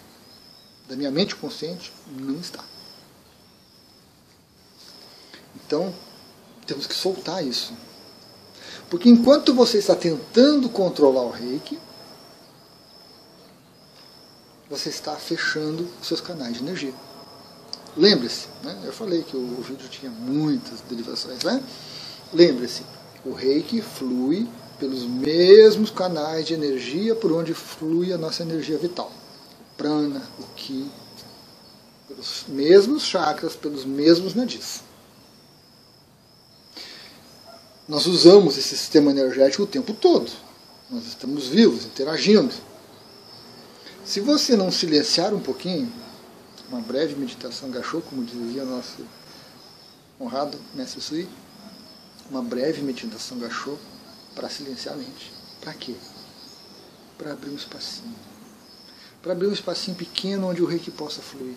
da 0.87 0.95
minha 0.95 1.11
mente 1.11 1.35
consciente, 1.35 1.91
não 2.07 2.39
está. 2.39 2.63
Então, 5.55 5.93
temos 6.65 6.85
que 6.87 6.93
soltar 6.93 7.45
isso. 7.45 7.73
Porque 8.89 9.09
enquanto 9.09 9.53
você 9.53 9.77
está 9.77 9.95
tentando 9.95 10.69
controlar 10.69 11.21
o 11.21 11.29
reiki, 11.29 11.79
você 14.69 14.89
está 14.89 15.15
fechando 15.15 15.87
os 16.01 16.07
seus 16.07 16.21
canais 16.21 16.55
de 16.55 16.59
energia. 16.59 16.93
Lembre-se, 17.95 18.47
né? 18.63 18.81
eu 18.85 18.93
falei 18.93 19.21
que 19.23 19.35
o, 19.35 19.61
vídeo 19.61 19.87
tinha 19.89 20.11
muitas 20.11 20.79
derivações, 20.81 21.43
né? 21.43 21.61
Lembre-se, 22.33 22.83
o 23.25 23.33
reiki 23.33 23.81
flui 23.81 24.47
pelos 24.79 25.03
mesmos 25.03 25.91
canais 25.91 26.45
de 26.45 26.53
energia 26.53 27.13
por 27.15 27.31
onde 27.33 27.53
flui 27.53 28.13
a 28.13 28.17
nossa 28.17 28.43
energia 28.43 28.77
vital 28.77 29.11
prana, 29.77 30.21
o 30.39 30.43
ki, 30.55 30.89
pelos 32.07 32.45
mesmos 32.47 33.03
chakras, 33.03 33.55
pelos 33.55 33.85
mesmos 33.85 34.33
nadis. 34.33 34.83
Nós 37.87 38.05
usamos 38.05 38.57
esse 38.57 38.77
sistema 38.77 39.11
energético 39.11 39.63
o 39.63 39.67
tempo 39.67 39.93
todo. 39.93 40.31
Nós 40.89 41.05
estamos 41.07 41.47
vivos, 41.47 41.85
interagindo. 41.85 42.53
Se 44.05 44.19
você 44.19 44.55
não 44.55 44.71
silenciar 44.71 45.33
um 45.33 45.39
pouquinho, 45.39 45.91
uma 46.69 46.81
breve 46.81 47.15
meditação 47.15 47.69
gachô, 47.69 48.01
como 48.01 48.23
dizia 48.23 48.63
nosso 48.63 49.05
honrado 50.19 50.57
mestre 50.73 51.01
Sui, 51.01 51.27
uma 52.29 52.41
breve 52.41 52.81
meditação 52.81 53.37
gachô 53.39 53.77
para 54.35 54.49
silenciar 54.49 54.95
a 54.95 54.97
mente. 54.97 55.33
Para 55.59 55.73
quê? 55.73 55.95
Para 57.17 57.33
abrir 57.33 57.51
um 57.51 57.55
espacinho 57.55 58.30
para 59.21 59.33
abrir 59.33 59.47
um 59.47 59.53
espacinho 59.53 59.95
pequeno 59.95 60.47
onde 60.49 60.61
o 60.61 60.65
reiki 60.65 60.91
possa 60.91 61.21
fluir. 61.21 61.55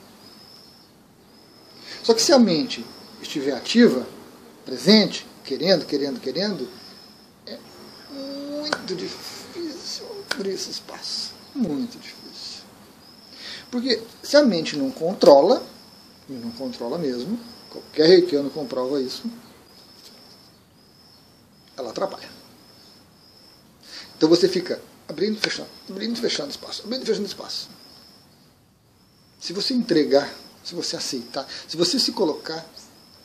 Só 2.03 2.13
que 2.13 2.23
se 2.23 2.33
a 2.33 2.39
mente 2.39 2.85
estiver 3.23 3.53
ativa, 3.53 4.07
presente, 4.65 5.27
querendo, 5.45 5.87
querendo, 5.87 6.21
querendo, 6.21 6.69
é 7.47 7.59
muito 8.21 8.95
difícil 8.95 10.07
abrir 10.31 10.51
esse 10.51 10.71
espaço. 10.71 11.33
Muito 11.55 11.99
difícil. 11.99 12.65
Porque 13.71 14.03
se 14.23 14.37
a 14.37 14.43
mente 14.43 14.77
não 14.77 14.91
controla, 14.91 15.65
e 16.29 16.33
não 16.33 16.51
controla 16.51 16.99
mesmo, 16.99 17.39
qualquer 17.71 18.09
reikiano 18.09 18.51
comprova 18.51 19.01
isso, 19.01 19.25
ela 21.77 21.91
atrapalha. 21.91 22.29
Então 24.17 24.29
você 24.29 24.49
fica 24.49 24.81
abrindo 25.09 25.37
e 25.37 25.41
fechando, 25.41 25.69
abrindo 25.89 26.17
e 26.17 26.21
fechando 26.21 26.51
espaço, 26.51 26.83
abrindo 26.85 27.03
e 27.03 27.07
fechando 27.07 27.27
espaço. 27.27 27.69
Se 29.41 29.53
você 29.53 29.75
entregar, 29.75 30.33
se 30.65 30.75
você 30.75 30.97
aceitar, 30.97 31.47
se 31.69 31.77
você 31.77 31.99
se 31.99 32.13
colocar 32.13 32.65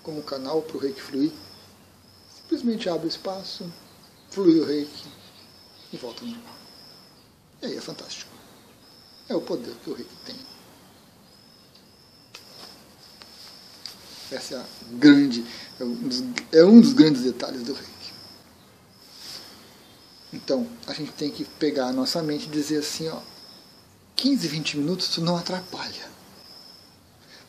como 0.03 0.21
canal 0.21 0.61
para 0.61 0.77
o 0.77 0.79
reiki 0.79 1.01
fluir, 1.01 1.31
simplesmente 2.35 2.89
abre 2.89 3.07
o 3.07 3.09
espaço, 3.09 3.71
flui 4.29 4.59
o 4.59 4.65
reiki 4.65 5.07
e 5.93 5.97
volta 5.97 6.21
ao 6.21 6.27
normal. 6.27 6.55
E 7.61 7.65
aí 7.67 7.77
é 7.77 7.81
fantástico. 7.81 8.31
É 9.27 9.35
o 9.35 9.41
poder 9.41 9.73
que 9.83 9.89
o 9.89 9.93
reiki 9.93 10.15
tem. 10.25 10.35
Essa 14.31 14.55
é 14.55 14.57
a 14.57 14.65
grande, 14.91 15.45
é 15.79 15.83
um 15.83 15.95
dos, 15.95 16.23
é 16.51 16.63
um 16.63 16.81
dos 16.81 16.93
grandes 16.93 17.23
detalhes 17.23 17.63
do 17.63 17.73
reiki. 17.73 17.98
Então, 20.31 20.67
a 20.85 20.93
gente 20.93 21.11
tem 21.13 21.31
que 21.31 21.43
pegar 21.43 21.87
a 21.87 21.93
nossa 21.93 22.21
mente 22.21 22.45
e 22.45 22.49
dizer 22.49 22.79
assim, 22.79 23.07
ó, 23.09 23.19
15, 24.15 24.47
20 24.47 24.77
minutos 24.77 25.09
isso 25.09 25.21
não 25.21 25.37
atrapalha. 25.37 26.09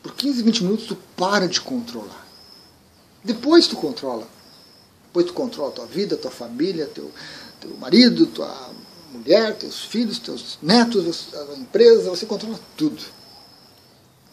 Por 0.01 0.15
15, 0.15 0.41
20 0.41 0.63
minutos 0.63 0.87
tu 0.87 0.95
para 1.15 1.47
de 1.47 1.61
controlar. 1.61 2.25
Depois 3.23 3.67
tu 3.67 3.75
controla. 3.75 4.27
Depois 5.05 5.27
tu 5.27 5.33
controla 5.33 5.71
tua 5.71 5.85
vida, 5.85 6.17
tua 6.17 6.31
família, 6.31 6.87
teu, 6.87 7.11
teu 7.59 7.75
marido, 7.77 8.25
tua 8.25 8.71
mulher, 9.11 9.55
teus 9.57 9.83
filhos, 9.83 10.17
teus 10.17 10.57
netos, 10.61 11.33
a 11.35 11.53
empresa, 11.55 12.09
você 12.09 12.25
controla 12.25 12.59
tudo. 12.77 13.03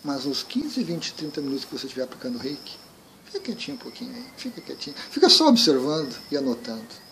Mas 0.02 0.24
os 0.24 0.42
15, 0.42 0.82
20, 0.84 1.14
30 1.14 1.40
minutos 1.40 1.64
que 1.64 1.76
você 1.76 1.86
estiver 1.86 2.04
aplicando 2.04 2.38
reiki, 2.38 2.76
fica 3.26 3.40
quietinho 3.40 3.76
um 3.76 3.80
pouquinho 3.80 4.14
aí, 4.14 4.24
fica 4.36 4.60
quietinho. 4.60 4.96
Fica 5.10 5.28
só 5.28 5.48
observando 5.48 6.16
e 6.30 6.36
anotando. 6.36 7.07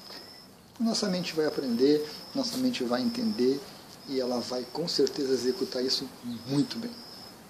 Nossa 0.79 1.09
mente 1.09 1.35
vai 1.35 1.47
aprender, 1.47 2.07
nossa 2.35 2.57
mente 2.59 2.85
vai 2.85 3.01
entender 3.01 3.61
e 4.09 4.21
ela 4.21 4.41
vai 4.41 4.65
com 4.73 4.87
certeza 4.87 5.33
executar 5.33 5.83
isso 5.85 6.09
muito 6.47 6.79
bem. 6.79 6.91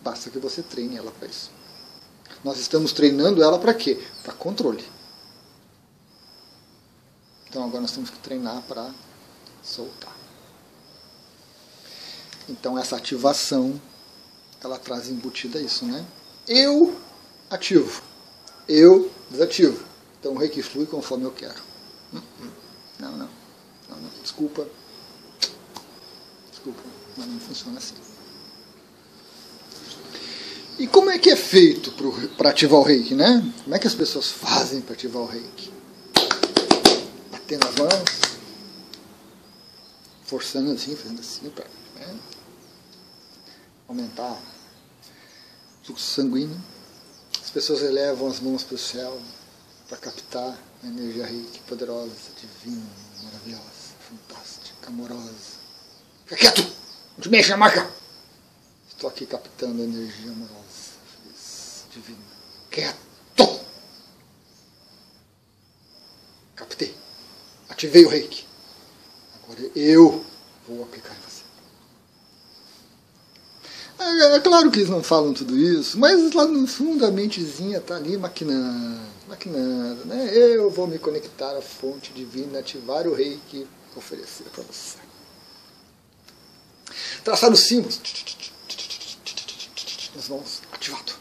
Basta 0.03 0.31
que 0.31 0.39
você 0.39 0.63
treine 0.63 0.97
ela 0.97 1.11
para 1.11 1.27
isso. 1.27 1.51
Nós 2.45 2.59
estamos 2.59 2.93
treinando 2.93 3.43
ela 3.43 3.59
para 3.59 3.75
quê? 3.75 4.01
Para 4.23 4.33
controle. 4.33 4.85
Então 7.49 7.65
agora 7.65 7.81
nós 7.81 7.93
temos 7.93 8.11
que 8.11 8.19
treinar 8.19 8.63
para 8.63 8.91
soltar. 9.63 10.15
Então 12.49 12.79
essa 12.79 12.97
ativação, 12.97 13.81
ela 14.63 14.79
traz 14.79 15.09
embutida 15.09 15.61
isso, 15.61 15.85
né? 15.85 16.07
Eu 16.47 16.97
ativo, 17.51 18.03
eu 18.69 19.11
desativo. 19.29 19.85
Então 20.21 20.35
o 20.35 20.39
reiki 20.39 20.63
flui 20.63 20.87
conforme 20.87 21.25
eu 21.25 21.33
quero. 21.33 21.61
Hum, 22.15 22.21
hum. 22.41 22.66
Não, 22.99 23.13
não, 23.13 23.29
não, 23.89 23.97
não. 23.97 24.11
Desculpa. 24.23 24.67
Desculpa, 26.51 26.83
mas 27.17 27.27
não 27.27 27.41
funciona 27.41 27.79
assim. 27.79 27.95
E 30.79 30.87
como 30.87 31.11
é 31.11 31.19
que 31.19 31.31
é 31.31 31.37
feito 31.37 31.93
para 32.37 32.51
ativar 32.51 32.81
o 32.81 32.83
reiki, 32.83 33.15
né? 33.15 33.43
Como 33.65 33.75
é 33.75 33.79
que 33.79 33.87
as 33.87 33.95
pessoas 33.95 34.31
fazem 34.31 34.83
para 34.83 34.93
ativar 34.93 35.23
o 35.23 35.27
reiki? 35.27 35.73
Batendo 37.31 37.67
as 37.67 37.75
mãos, 37.77 38.27
forçando 40.25 40.73
assim, 40.73 40.95
fazendo 40.95 41.21
assim 41.21 41.49
para 41.49 41.65
né, 41.95 42.15
aumentar 43.89 44.33
o 45.83 45.87
fluxo 45.87 46.05
sanguíneo. 46.05 46.61
As 47.43 47.51
pessoas 47.51 47.81
elevam 47.81 48.29
as 48.29 48.41
mãos 48.41 48.63
para 48.63 48.75
o 48.75 48.79
céu 48.79 49.19
para 49.89 49.99
captar 49.99 50.59
a 50.83 50.87
energia 50.87 51.27
rica, 51.27 51.61
poderosa, 51.67 52.13
divina, 52.41 52.87
maravilhosa, 53.23 53.95
fantástica, 54.09 54.89
amorosa. 54.89 55.57
Fica 56.25 56.37
quieto! 56.37 56.63
Não 57.17 57.23
te 57.23 57.29
mexa, 57.29 57.57
marca! 57.57 57.89
Estou 58.89 59.09
aqui 59.09 59.27
captando 59.27 59.83
a 59.83 59.85
energia 59.85 60.31
amorosa, 60.31 60.97
feliz, 61.23 61.85
divina. 61.91 62.19
Quieto! 62.71 63.61
Captei. 66.57 66.97
Ativei 67.69 68.05
o 68.07 68.09
reiki. 68.09 68.47
Agora 69.45 69.71
eu 69.77 70.25
vou 70.67 70.83
aplicar. 70.83 71.26
É, 74.07 74.37
é, 74.37 74.41
claro 74.41 74.71
que 74.71 74.79
eles 74.79 74.89
não 74.89 75.03
falam 75.03 75.35
tudo 75.35 75.59
isso, 75.59 75.99
mas 75.99 76.33
lá 76.33 76.47
no 76.47 76.65
fundo 76.67 77.05
a 77.05 77.11
mentezinha 77.11 77.79
está 77.79 77.97
ali 77.97 78.17
maquinando, 78.17 79.01
maquinando. 79.29 80.05
Né? 80.05 80.31
Eu 80.33 80.71
vou 80.71 80.87
me 80.87 80.97
conectar 80.97 81.57
à 81.57 81.61
fonte 81.61 82.13
divina, 82.13 82.61
ativar 82.61 83.07
o 83.09 83.15
rei 83.15 83.41
que 83.49 83.67
oferecer 83.97 84.45
para 84.55 84.63
você. 84.63 84.99
Traçar 87.25 87.51
os 87.51 87.61
símbolos. 87.61 88.01
Nas 90.15 90.29
mãos, 90.29 90.63
ativado. 90.73 91.13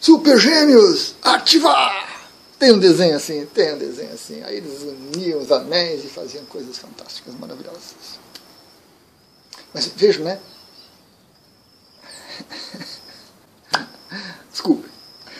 Super 0.00 0.38
Gêmeos, 0.38 1.14
ativar! 1.22 2.30
Tem 2.58 2.72
um 2.72 2.78
desenho 2.78 3.14
assim, 3.14 3.44
tem 3.46 3.74
um 3.74 3.78
desenho 3.78 4.12
assim. 4.12 4.42
Aí 4.42 4.56
eles 4.56 4.80
uniam 4.82 5.40
os 5.40 5.52
anéis 5.52 6.04
e 6.04 6.08
faziam 6.08 6.44
coisas 6.46 6.78
fantásticas, 6.78 7.34
maravilhosas. 7.34 7.94
Mas 9.74 9.86
vejo, 9.88 10.22
né? 10.22 10.40
Desculpe, 14.50 14.88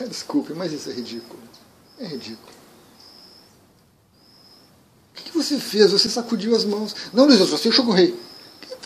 desculpe, 0.07 0.53
mas 0.53 0.73
isso 0.73 0.89
é 0.89 0.93
ridículo. 0.93 1.39
É 1.99 2.07
ridículo. 2.07 2.51
O 5.11 5.21
que 5.21 5.31
você 5.31 5.59
fez? 5.59 5.91
Você 5.91 6.09
sacudiu 6.09 6.55
as 6.55 6.65
mãos. 6.65 6.95
Não, 7.13 7.25
Luiz, 7.25 7.37
você 7.37 7.71
chocorrei. 7.71 8.19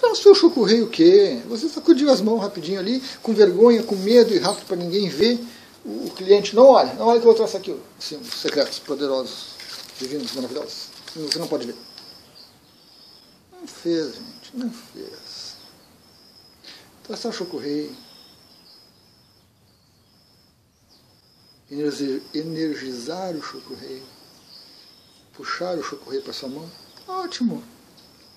Você 0.02 0.36
chocorrei 0.36 0.82
o 0.82 0.90
quê? 0.90 1.42
Você 1.48 1.70
sacudiu 1.70 2.12
as 2.12 2.20
mãos 2.20 2.40
rapidinho 2.40 2.80
ali, 2.80 3.02
com 3.24 3.34
vergonha, 3.34 3.82
com 3.82 3.96
medo 3.96 4.34
e 4.34 4.38
rápido 4.38 4.66
para 4.66 4.76
ninguém 4.76 5.08
ver 5.08 5.40
o 5.88 6.10
cliente 6.12 6.54
não 6.54 6.68
olha, 6.68 6.94
não 6.96 7.08
olha 7.08 7.20
que 7.20 7.26
eu 7.26 7.32
vou 7.32 7.34
traçar 7.34 7.62
aqui 7.62 7.74
assim, 7.98 8.22
secretos, 8.26 8.78
poderosos, 8.80 9.56
divinos, 9.98 10.34
maravilhosos. 10.34 10.90
Você 11.16 11.40
não 11.40 11.48
pode 11.48 11.66
ver. 11.66 11.76
Não 13.54 13.66
fez, 13.66 14.16
gente, 14.16 14.52
não 14.54 14.70
fez. 14.70 15.56
Traçar 17.04 17.32
o 17.32 17.36
chocorrei. 17.36 17.90
Energizar 21.70 23.36
o 23.36 23.42
chocorrei. 23.42 24.02
Puxar 25.34 25.78
o 25.78 25.84
chocorrei 25.84 26.22
para 26.22 26.34
sua 26.34 26.50
mão. 26.50 26.66
Ótimo. 27.08 27.62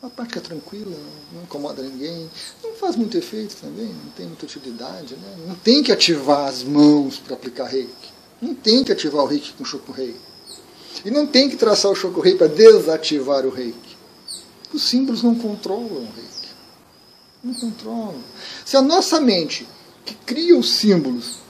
Uma 0.02 0.10
prática 0.10 0.40
tranquila, 0.40 0.96
não 1.30 1.42
incomoda 1.42 1.82
ninguém, 1.82 2.30
não 2.64 2.72
faz 2.72 2.96
muito 2.96 3.18
efeito 3.18 3.54
também, 3.56 3.86
não 3.86 4.10
tem 4.12 4.26
muita 4.26 4.46
utilidade. 4.46 5.14
Né? 5.14 5.36
Não 5.46 5.54
tem 5.54 5.82
que 5.82 5.92
ativar 5.92 6.48
as 6.48 6.62
mãos 6.62 7.18
para 7.18 7.34
aplicar 7.34 7.66
reiki. 7.66 8.10
Não 8.40 8.54
tem 8.54 8.82
que 8.82 8.92
ativar 8.92 9.22
o 9.22 9.26
reiki 9.26 9.52
com 9.52 9.64
choco-rei. 9.64 10.16
E 11.04 11.10
não 11.10 11.26
tem 11.26 11.50
que 11.50 11.56
traçar 11.56 11.90
o 11.90 11.94
choco-rei 11.94 12.34
para 12.34 12.46
desativar 12.46 13.44
o 13.44 13.50
reiki. 13.50 13.96
Os 14.72 14.84
símbolos 14.84 15.22
não 15.22 15.34
controlam 15.34 16.02
o 16.02 16.12
reiki. 16.16 16.48
Não 17.44 17.54
controlam. 17.54 18.22
Se 18.64 18.76
a 18.78 18.82
nossa 18.82 19.20
mente, 19.20 19.68
que 20.04 20.14
cria 20.14 20.56
os 20.56 20.70
símbolos, 20.70 21.40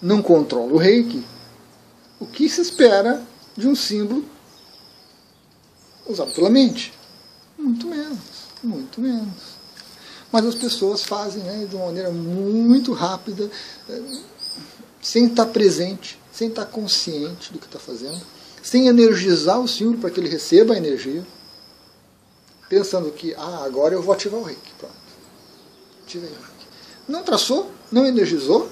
não 0.00 0.22
controla 0.22 0.72
o 0.72 0.76
reiki, 0.76 1.24
o 2.18 2.26
que 2.26 2.48
se 2.48 2.60
espera 2.60 3.22
de 3.56 3.68
um 3.68 3.74
símbolo 3.74 4.24
usado 6.06 6.32
pela 6.32 6.50
mente? 6.50 6.92
Muito 7.58 7.86
menos, 7.86 8.18
muito 8.62 9.00
menos. 9.00 9.56
Mas 10.30 10.44
as 10.44 10.54
pessoas 10.54 11.02
fazem 11.02 11.42
né, 11.42 11.66
de 11.68 11.76
uma 11.76 11.86
maneira 11.86 12.10
muito 12.10 12.92
rápida, 12.92 13.50
eh, 13.88 14.02
sem 15.00 15.26
estar 15.26 15.46
presente, 15.46 16.18
sem 16.32 16.48
estar 16.48 16.66
consciente 16.66 17.52
do 17.52 17.58
que 17.58 17.66
está 17.66 17.78
fazendo, 17.78 18.20
sem 18.62 18.88
energizar 18.88 19.60
o 19.60 19.68
símbolo 19.68 19.98
para 19.98 20.10
que 20.10 20.20
ele 20.20 20.28
receba 20.28 20.74
a 20.74 20.76
energia, 20.76 21.24
pensando 22.68 23.10
que, 23.12 23.34
ah, 23.34 23.62
agora 23.64 23.94
eu 23.94 24.02
vou 24.02 24.12
ativar 24.12 24.40
o 24.40 24.44
reiki. 24.44 24.72
Pronto. 24.78 24.94
Ativei 26.04 26.28
o 26.28 26.32
reiki. 26.32 26.66
Não 27.08 27.22
traçou, 27.22 27.70
não 27.90 28.04
energizou, 28.04 28.68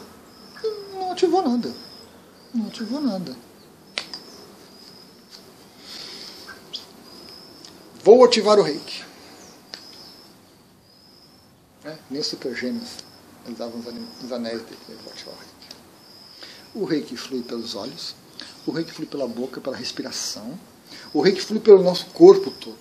ativou 1.14 1.42
nada. 1.42 1.72
Não 2.53 2.66
ativou 2.66 3.00
nada. 3.00 3.35
Vou 8.03 8.22
ativar 8.24 8.59
o 8.59 8.62
reiki. 8.62 9.03
É, 11.85 11.96
nem 12.11 12.22
super 12.22 12.55
gêmeos 12.55 12.98
usavam 13.48 13.81
os 14.22 14.33
anéis 14.33 14.62
dele. 14.62 14.79
Vou 15.03 15.12
ativar 15.12 15.35
o 15.35 15.38
reiki. 15.38 15.55
O 16.74 16.85
reiki 16.85 17.16
flui 17.16 17.42
pelos 17.42 17.74
olhos. 17.74 18.14
O 18.66 18.72
reiki 18.72 18.92
flui 18.92 19.07
pela 19.07 19.27
boca, 19.27 19.61
pela 19.61 19.77
respiração. 19.77 20.59
O 21.12 21.20
reiki 21.20 21.40
flui 21.40 21.61
pelo 21.61 21.83
nosso 21.83 22.07
corpo 22.07 22.50
todo. 22.50 22.79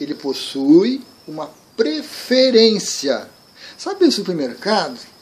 Ele 0.00 0.14
possui 0.14 1.04
uma 1.26 1.50
preferência. 1.76 3.28
Sabe 3.76 4.04
o 4.04 4.12
supermercado? 4.12 5.13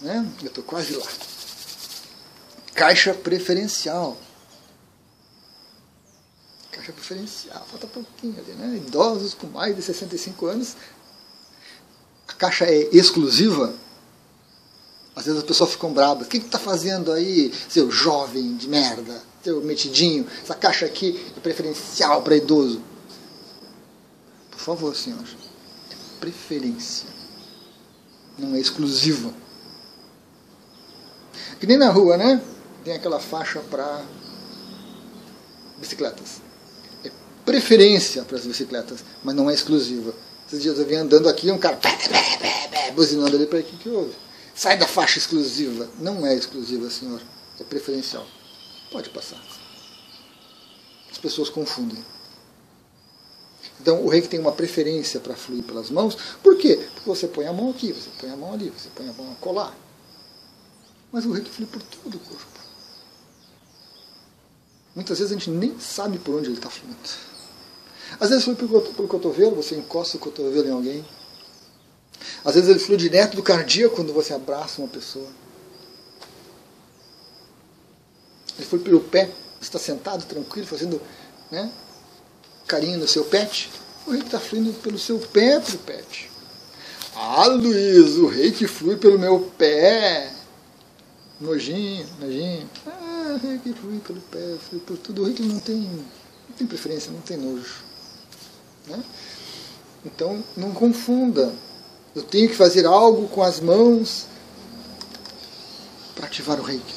Né? 0.00 0.26
Eu 0.42 0.48
estou 0.48 0.64
quase 0.64 0.94
lá. 0.94 1.06
Caixa 2.74 3.14
preferencial 3.14 4.18
caixa 6.86 6.92
preferencial, 6.92 7.66
falta 7.70 7.86
pouquinho 7.86 8.38
ali, 8.38 8.52
né? 8.52 8.76
Idosos 8.76 9.34
com 9.34 9.46
mais 9.48 9.74
de 9.74 9.82
65 9.82 10.46
anos, 10.46 10.76
a 12.28 12.32
caixa 12.32 12.64
é 12.64 12.88
exclusiva. 12.92 13.74
Às 15.14 15.24
vezes 15.24 15.40
as 15.40 15.46
pessoas 15.46 15.70
ficam 15.70 15.92
bravas. 15.92 16.26
O 16.26 16.30
que 16.30 16.36
está 16.36 16.58
fazendo 16.58 17.10
aí, 17.10 17.52
seu 17.68 17.90
jovem 17.90 18.56
de 18.56 18.68
merda, 18.68 19.22
seu 19.42 19.62
metidinho? 19.62 20.26
Essa 20.42 20.54
caixa 20.54 20.84
aqui 20.84 21.32
é 21.36 21.40
preferencial 21.40 22.22
para 22.22 22.36
idoso. 22.36 22.82
Por 24.50 24.60
favor, 24.60 24.94
senhor. 24.94 25.24
É 25.90 25.94
preferência. 26.20 27.08
Não 28.38 28.54
é 28.54 28.60
exclusiva. 28.60 29.32
Que 31.60 31.66
nem 31.66 31.76
na 31.76 31.90
rua, 31.90 32.16
né? 32.16 32.40
Tem 32.84 32.94
aquela 32.94 33.18
faixa 33.18 33.60
para 33.60 34.02
bicicletas 35.78 36.46
preferência 37.46 38.24
para 38.24 38.36
as 38.36 38.44
bicicletas, 38.44 39.04
mas 39.22 39.34
não 39.34 39.48
é 39.48 39.54
exclusiva. 39.54 40.12
Esses 40.46 40.60
dias 40.60 40.78
eu 40.78 40.84
vim 40.84 40.96
andando 40.96 41.28
aqui, 41.28 41.50
um 41.50 41.56
cara 41.56 41.78
buzinando 42.92 43.36
ali 43.36 43.46
para 43.46 43.60
o 43.60 43.62
que, 43.62 43.76
que 43.76 43.88
houve. 43.88 44.12
sai 44.54 44.76
da 44.76 44.86
faixa 44.86 45.18
exclusiva. 45.18 45.88
Não 46.00 46.26
é 46.26 46.34
exclusiva, 46.34 46.90
senhor. 46.90 47.22
É 47.60 47.64
preferencial. 47.64 48.26
Pode 48.90 49.10
passar. 49.10 49.40
As 51.10 51.18
pessoas 51.18 51.48
confundem. 51.48 52.04
Então 53.80 54.04
o 54.04 54.08
reiki 54.08 54.28
tem 54.28 54.40
uma 54.40 54.52
preferência 54.52 55.20
para 55.20 55.36
fluir 55.36 55.62
pelas 55.62 55.90
mãos. 55.90 56.16
Por 56.42 56.56
quê? 56.56 56.80
Porque 56.94 57.08
você 57.08 57.28
põe 57.28 57.46
a 57.46 57.52
mão 57.52 57.70
aqui, 57.70 57.92
você 57.92 58.08
põe 58.18 58.30
a 58.30 58.36
mão 58.36 58.52
ali, 58.52 58.70
você 58.70 58.88
põe 58.94 59.08
a 59.08 59.12
mão 59.12 59.34
colar. 59.40 59.76
Mas 61.12 61.24
o 61.24 61.32
reiki 61.32 61.50
flui 61.50 61.66
por 61.66 61.82
todo 61.82 62.14
o 62.16 62.20
corpo. 62.20 62.46
Muitas 64.94 65.18
vezes 65.18 65.30
a 65.30 65.38
gente 65.38 65.50
nem 65.50 65.78
sabe 65.78 66.18
por 66.18 66.34
onde 66.36 66.46
ele 66.46 66.56
está 66.56 66.70
fluindo. 66.70 66.96
Às 68.18 68.30
vezes 68.30 68.44
flui 68.44 68.56
pelo 68.56 69.08
cotovelo, 69.08 69.56
você 69.56 69.74
encosta 69.74 70.16
o 70.16 70.20
cotovelo 70.20 70.66
em 70.66 70.72
alguém. 70.72 71.04
Às 72.44 72.54
vezes 72.54 72.70
ele 72.70 72.78
flui 72.78 72.96
direto 72.96 73.36
do 73.36 73.42
cardíaco 73.42 73.96
quando 73.96 74.12
você 74.12 74.32
abraça 74.32 74.80
uma 74.80 74.88
pessoa. 74.88 75.28
Ele 78.56 78.66
flui 78.66 78.80
pelo 78.80 79.00
pé, 79.00 79.26
você 79.58 79.64
está 79.64 79.78
sentado 79.78 80.24
tranquilo, 80.24 80.66
fazendo 80.66 81.00
né, 81.50 81.70
carinho 82.66 82.98
no 82.98 83.06
seu 83.06 83.24
pet. 83.24 83.70
O 84.06 84.12
rei 84.12 84.22
está 84.22 84.40
fluindo 84.40 84.72
pelo 84.74 84.98
seu 84.98 85.18
pé 85.18 85.60
para 85.60 85.78
pet. 85.78 86.30
Ah, 87.14 87.46
Luiz, 87.46 88.16
o 88.16 88.28
rei 88.28 88.52
que 88.52 88.66
flui 88.66 88.96
pelo 88.96 89.18
meu 89.18 89.52
pé. 89.58 90.35
Nojinho, 91.38 92.06
nojinho. 92.18 92.68
Ah, 92.86 93.38
que 93.62 93.72
flui 93.74 93.98
pelo 93.98 94.20
pé, 94.20 94.56
por 94.86 94.96
tudo. 94.96 95.26
O 95.26 95.34
que 95.34 95.42
não 95.42 95.60
tem, 95.60 95.76
não 95.76 96.56
tem 96.56 96.66
preferência, 96.66 97.12
não 97.12 97.20
tem 97.20 97.36
nojo. 97.36 97.84
Né? 98.86 99.02
Então, 100.04 100.42
não 100.56 100.72
confunda. 100.72 101.52
Eu 102.14 102.22
tenho 102.22 102.48
que 102.48 102.54
fazer 102.54 102.86
algo 102.86 103.28
com 103.28 103.42
as 103.42 103.60
mãos 103.60 104.26
para 106.14 106.26
ativar 106.26 106.58
o 106.58 106.62
reiki. 106.62 106.94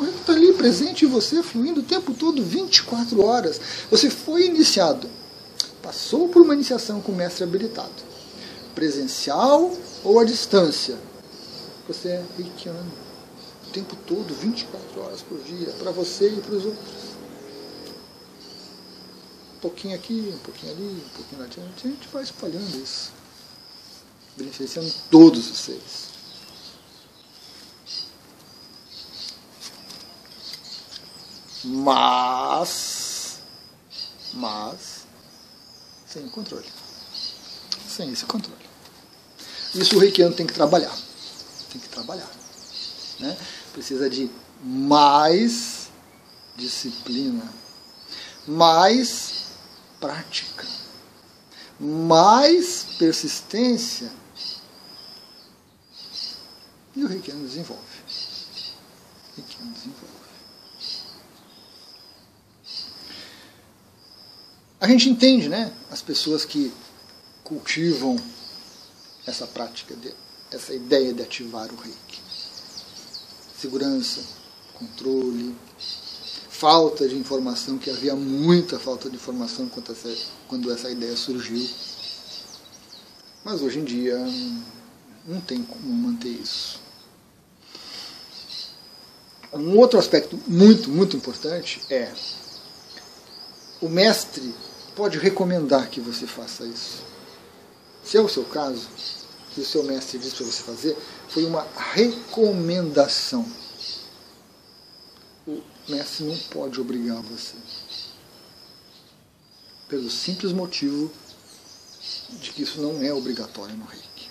O 0.00 0.02
reiki 0.02 0.18
está 0.18 0.32
ali 0.32 0.52
presente 0.54 1.04
em 1.04 1.08
você, 1.08 1.40
fluindo 1.42 1.80
o 1.80 1.84
tempo 1.84 2.12
todo, 2.12 2.42
24 2.42 3.24
horas. 3.24 3.60
Você 3.90 4.10
foi 4.10 4.46
iniciado, 4.46 5.08
passou 5.80 6.28
por 6.28 6.42
uma 6.42 6.54
iniciação 6.54 7.00
com 7.00 7.12
o 7.12 7.14
mestre 7.14 7.44
habilitado, 7.44 8.02
presencial 8.74 9.72
ou 10.02 10.18
à 10.18 10.24
distância. 10.24 10.96
Você 11.88 12.08
é 12.08 12.24
reikiano 12.36 12.92
o 13.66 13.70
tempo 13.70 13.96
todo, 14.06 14.34
24 14.34 15.00
horas 15.00 15.22
por 15.22 15.38
dia, 15.42 15.72
para 15.72 15.90
você 15.90 16.28
e 16.28 16.40
para 16.40 16.54
os 16.54 16.64
outros 16.64 17.08
um 19.58 19.60
pouquinho 19.60 19.96
aqui, 19.96 20.32
um 20.32 20.38
pouquinho 20.38 20.72
ali, 20.72 21.04
um 21.04 21.16
pouquinho 21.16 21.40
lá 21.40 21.46
adiante, 21.46 21.88
a 21.88 21.90
gente 21.90 22.08
vai 22.12 22.22
espalhando 22.22 22.80
isso, 22.80 23.10
beneficiando 24.36 24.94
todos 25.10 25.50
os 25.50 25.58
seres. 25.58 26.08
Mas, 31.64 33.40
mas, 34.34 35.06
sem 36.06 36.28
controle. 36.28 36.68
Sem 37.88 38.12
esse 38.12 38.24
controle. 38.26 38.64
Isso 39.74 39.96
o 39.96 39.98
reikiano 39.98 40.36
tem 40.36 40.46
que 40.46 40.54
trabalhar. 40.54 40.96
Tem 41.70 41.80
que 41.80 41.88
trabalhar. 41.88 42.30
Né? 43.18 43.36
Precisa 43.72 44.08
de 44.08 44.30
mais 44.62 45.88
disciplina, 46.56 47.44
mais 48.46 49.46
prática, 50.00 50.66
mais 51.78 52.84
persistência, 52.98 54.10
e 56.98 57.04
o 57.04 57.06
Reikiano 57.06 57.46
desenvolve. 57.46 57.82
O 59.32 59.40
Reikiano 59.40 59.72
desenvolve. 59.72 60.18
A 64.80 64.88
gente 64.88 65.08
entende, 65.08 65.48
né? 65.48 65.72
As 65.92 66.02
pessoas 66.02 66.44
que 66.44 66.72
cultivam 67.44 68.16
essa 69.24 69.46
prática, 69.46 69.94
de, 69.94 70.12
essa 70.50 70.74
ideia 70.74 71.12
de 71.12 71.22
ativar 71.22 71.68
o 71.72 71.76
reiki. 71.76 72.20
Segurança, 73.60 74.22
controle, 74.74 75.54
falta 76.48 77.08
de 77.08 77.16
informação, 77.16 77.78
que 77.78 77.90
havia 77.90 78.16
muita 78.16 78.78
falta 78.78 79.08
de 79.08 79.16
informação 79.16 79.68
quando 80.48 80.72
essa, 80.72 80.90
ideia 80.90 81.16
surgiu. 81.16 81.68
Mas 83.44 83.62
hoje 83.62 83.78
em 83.78 83.84
dia 83.84 84.18
não 85.26 85.40
tem 85.40 85.62
como 85.62 85.88
manter 85.88 86.30
isso. 86.30 86.80
Um 89.52 89.78
outro 89.78 89.98
aspecto 89.98 90.38
muito, 90.46 90.90
muito 90.90 91.16
importante 91.16 91.80
é 91.88 92.12
o 93.80 93.88
mestre 93.88 94.54
pode 94.96 95.18
recomendar 95.18 95.88
que 95.88 96.00
você 96.00 96.26
faça 96.26 96.64
isso. 96.64 97.02
Se 98.02 98.16
é 98.16 98.20
o 98.20 98.28
seu 98.28 98.44
caso, 98.44 98.88
se 99.58 99.60
o 99.60 99.64
seu 99.64 99.82
mestre 99.82 100.18
disse 100.18 100.36
para 100.36 100.46
você 100.46 100.62
fazer, 100.62 100.96
foi 101.28 101.44
uma 101.44 101.66
recomendação 101.92 103.44
mestre 105.88 106.24
não 106.24 106.36
pode 106.50 106.80
obrigar 106.80 107.20
você. 107.22 107.54
Pelo 109.88 110.10
simples 110.10 110.52
motivo 110.52 111.10
de 112.40 112.52
que 112.52 112.62
isso 112.62 112.80
não 112.80 113.02
é 113.02 113.12
obrigatório 113.12 113.74
no 113.74 113.86
reiki. 113.86 114.30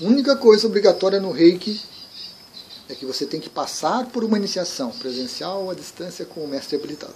A 0.00 0.04
única 0.04 0.36
coisa 0.36 0.66
obrigatória 0.66 1.18
no 1.18 1.32
reiki 1.32 1.80
é 2.88 2.94
que 2.94 3.06
você 3.06 3.24
tem 3.24 3.40
que 3.40 3.48
passar 3.48 4.06
por 4.06 4.24
uma 4.24 4.36
iniciação 4.36 4.90
presencial 4.92 5.64
ou 5.64 5.70
à 5.70 5.74
distância 5.74 6.26
com 6.26 6.44
o 6.44 6.48
mestre 6.48 6.76
habilitado. 6.76 7.14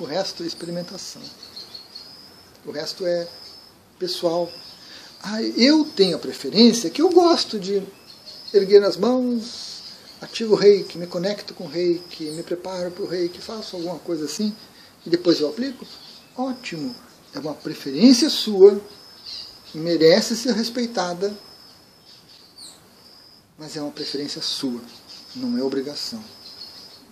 O 0.00 0.04
resto 0.04 0.42
é 0.42 0.46
experimentação. 0.46 1.22
O 2.64 2.70
resto 2.70 3.04
é 3.06 3.28
pessoal. 3.98 4.50
Ah, 5.22 5.42
eu 5.42 5.84
tenho 5.84 6.16
a 6.16 6.18
preferência 6.18 6.90
que 6.90 7.00
eu 7.00 7.10
gosto 7.10 7.58
de 7.58 7.82
erguer 8.52 8.82
as 8.84 8.96
mãos, 8.96 9.82
ativo 10.20 10.54
o 10.54 10.56
reiki, 10.56 10.98
me 10.98 11.06
conecto 11.06 11.54
com 11.54 11.64
o 11.64 11.68
reiki, 11.68 12.24
me 12.30 12.42
preparo 12.42 12.90
para 12.90 13.04
o 13.04 13.06
reiki, 13.06 13.40
faço 13.40 13.76
alguma 13.76 13.98
coisa 13.98 14.24
assim 14.26 14.54
e 15.04 15.10
depois 15.10 15.40
eu 15.40 15.48
aplico, 15.48 15.86
ótimo. 16.36 16.94
É 17.34 17.38
uma 17.38 17.54
preferência 17.54 18.30
sua, 18.30 18.80
merece 19.74 20.36
ser 20.36 20.52
respeitada, 20.52 21.36
mas 23.58 23.76
é 23.76 23.82
uma 23.82 23.90
preferência 23.90 24.40
sua, 24.40 24.80
não 25.34 25.58
é 25.58 25.62
obrigação. 25.62 26.22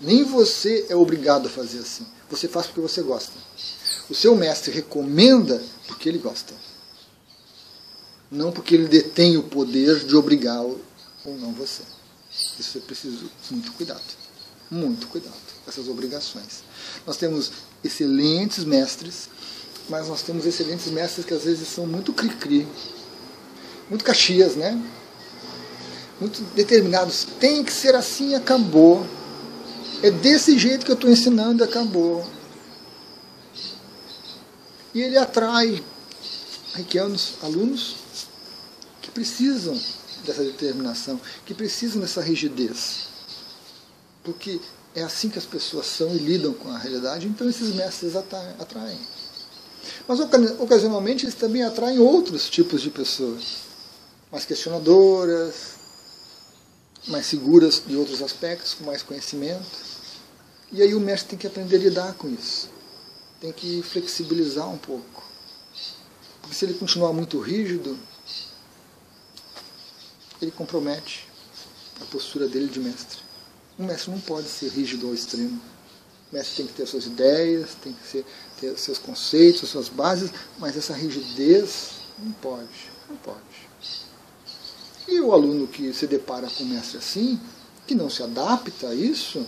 Nem 0.00 0.24
você 0.24 0.86
é 0.88 0.96
obrigado 0.96 1.46
a 1.46 1.50
fazer 1.50 1.80
assim. 1.80 2.06
Você 2.30 2.48
faz 2.48 2.66
porque 2.66 2.80
você 2.80 3.02
gosta. 3.02 3.32
O 4.08 4.14
seu 4.14 4.34
mestre 4.34 4.72
recomenda 4.72 5.62
porque 5.86 6.08
ele 6.08 6.18
gosta. 6.18 6.54
Não 8.32 8.50
porque 8.50 8.74
ele 8.74 8.88
detém 8.88 9.36
o 9.36 9.42
poder 9.42 10.06
de 10.06 10.16
obrigar 10.16 10.62
ou 10.62 10.80
não 11.38 11.52
você. 11.52 11.82
Isso 12.58 12.78
é 12.78 12.80
preciso 12.80 13.30
muito 13.50 13.72
cuidado. 13.72 14.00
Muito 14.70 15.06
cuidado 15.08 15.36
com 15.62 15.70
essas 15.70 15.86
obrigações. 15.86 16.64
Nós 17.06 17.18
temos 17.18 17.52
excelentes 17.84 18.64
mestres, 18.64 19.28
mas 19.86 20.08
nós 20.08 20.22
temos 20.22 20.46
excelentes 20.46 20.90
mestres 20.90 21.26
que 21.26 21.34
às 21.34 21.44
vezes 21.44 21.68
são 21.68 21.86
muito 21.86 22.10
cri-cri, 22.14 22.66
muito 23.90 24.02
caxias, 24.02 24.56
né? 24.56 24.82
Muito 26.18 26.42
determinados. 26.54 27.26
Tem 27.38 27.62
que 27.62 27.72
ser 27.72 27.94
assim 27.94 28.34
acabou. 28.34 29.06
É 30.02 30.10
desse 30.10 30.58
jeito 30.58 30.86
que 30.86 30.90
eu 30.90 30.94
estou 30.94 31.10
ensinando 31.10 31.62
acabou. 31.62 32.26
E 34.94 35.02
ele 35.02 35.18
atrai 35.18 35.84
reikianos, 36.74 37.34
alunos 37.42 38.01
precisam 39.12 39.78
dessa 40.24 40.42
determinação, 40.42 41.20
que 41.44 41.54
precisam 41.54 42.00
dessa 42.00 42.20
rigidez. 42.20 43.08
Porque 44.22 44.60
é 44.94 45.02
assim 45.02 45.28
que 45.28 45.38
as 45.38 45.44
pessoas 45.44 45.86
são 45.86 46.14
e 46.14 46.18
lidam 46.18 46.52
com 46.52 46.68
a 46.70 46.78
realidade, 46.78 47.26
então 47.26 47.48
esses 47.48 47.74
mestres 47.74 48.14
atraem. 48.14 48.98
Mas 50.06 50.20
ocasionalmente 50.20 51.24
eles 51.24 51.34
também 51.34 51.62
atraem 51.62 51.98
outros 51.98 52.48
tipos 52.48 52.82
de 52.82 52.90
pessoas, 52.90 53.62
mais 54.30 54.44
questionadoras, 54.44 55.54
mais 57.08 57.26
seguras 57.26 57.82
de 57.84 57.96
outros 57.96 58.22
aspectos, 58.22 58.74
com 58.74 58.84
mais 58.84 59.02
conhecimento. 59.02 59.64
E 60.70 60.80
aí 60.80 60.94
o 60.94 61.00
mestre 61.00 61.30
tem 61.30 61.38
que 61.38 61.46
aprender 61.46 61.76
a 61.76 61.80
lidar 61.80 62.14
com 62.14 62.28
isso. 62.28 62.70
Tem 63.40 63.52
que 63.52 63.82
flexibilizar 63.82 64.70
um 64.70 64.78
pouco. 64.78 65.24
Porque 66.40 66.54
se 66.54 66.64
ele 66.64 66.74
continuar 66.74 67.12
muito 67.12 67.40
rígido, 67.40 67.98
ele 70.44 70.52
compromete 70.52 71.28
a 72.00 72.04
postura 72.06 72.48
dele 72.48 72.68
de 72.68 72.80
mestre. 72.80 73.18
Um 73.78 73.86
mestre 73.86 74.10
não 74.10 74.20
pode 74.20 74.48
ser 74.48 74.68
rígido 74.68 75.06
ao 75.06 75.14
extremo. 75.14 75.60
O 76.30 76.34
mestre 76.34 76.56
tem 76.56 76.66
que 76.66 76.72
ter 76.72 76.86
suas 76.86 77.06
ideias, 77.06 77.74
tem 77.82 77.92
que 77.92 78.06
ser, 78.06 78.24
ter 78.60 78.76
seus 78.78 78.98
conceitos, 78.98 79.68
suas 79.68 79.88
bases, 79.88 80.30
mas 80.58 80.76
essa 80.76 80.94
rigidez 80.94 81.90
não 82.18 82.32
pode, 82.32 82.90
não 83.08 83.16
pode. 83.16 83.38
E 85.06 85.20
o 85.20 85.32
aluno 85.32 85.66
que 85.66 85.92
se 85.92 86.06
depara 86.06 86.48
com 86.48 86.64
o 86.64 86.66
mestre 86.66 86.98
assim, 86.98 87.40
que 87.86 87.94
não 87.94 88.08
se 88.08 88.22
adapta 88.22 88.88
a 88.88 88.94
isso, 88.94 89.46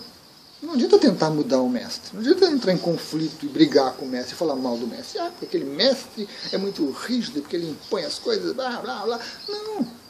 não 0.61 0.73
adianta 0.73 0.97
tentar 0.97 1.29
mudar 1.29 1.61
o 1.61 1.69
mestre. 1.69 2.11
Não 2.13 2.21
adianta 2.21 2.45
entrar 2.47 2.73
em 2.73 2.77
conflito 2.77 3.45
e 3.45 3.49
brigar 3.49 3.93
com 3.93 4.05
o 4.05 4.07
mestre 4.07 4.33
e 4.33 4.37
falar 4.37 4.55
mal 4.55 4.77
do 4.77 4.87
mestre. 4.87 5.19
Ah, 5.19 5.29
porque 5.29 5.45
aquele 5.45 5.65
mestre 5.65 6.27
é 6.51 6.57
muito 6.57 6.89
rígido, 6.91 7.41
porque 7.41 7.55
ele 7.55 7.69
impõe 7.69 8.03
as 8.03 8.17
coisas, 8.19 8.53
blá, 8.53 8.81
blá, 8.81 9.03
blá. 9.03 9.19
Não. 9.47 10.04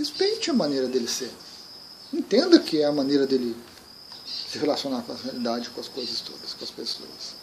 Respeite 0.00 0.48
a 0.48 0.54
maneira 0.54 0.88
dele 0.88 1.06
ser. 1.06 1.30
Entenda 2.10 2.58
que 2.58 2.80
é 2.80 2.86
a 2.86 2.92
maneira 2.92 3.26
dele 3.26 3.54
se 4.24 4.56
relacionar 4.56 5.02
com 5.02 5.12
a 5.12 5.16
realidade, 5.16 5.68
com 5.68 5.78
as 5.78 5.88
coisas 5.88 6.22
todas, 6.22 6.54
com 6.54 6.64
as 6.64 6.70
pessoas. 6.70 7.34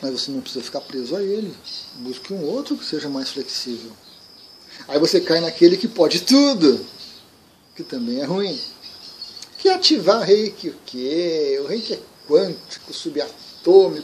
Mas 0.00 0.10
você 0.12 0.30
não 0.30 0.40
precisa 0.40 0.64
ficar 0.64 0.80
preso 0.80 1.14
a 1.14 1.22
ele. 1.22 1.54
Busque 1.96 2.32
um 2.32 2.42
outro 2.44 2.78
que 2.78 2.84
seja 2.86 3.10
mais 3.10 3.28
flexível. 3.28 3.92
Aí 4.88 4.98
você 4.98 5.20
cai 5.20 5.40
naquele 5.40 5.76
que 5.76 5.86
pode 5.86 6.22
tudo, 6.22 6.82
que 7.76 7.82
também 7.82 8.22
é 8.22 8.24
ruim. 8.24 8.58
Que 9.58 9.68
ativar 9.68 10.22
reiki 10.22 10.70
o 10.70 10.76
quê? 10.86 11.60
O 11.62 11.66
reiki 11.66 11.92
é 11.92 12.00
quântico, 12.26 12.90
subatômico, 12.94 13.43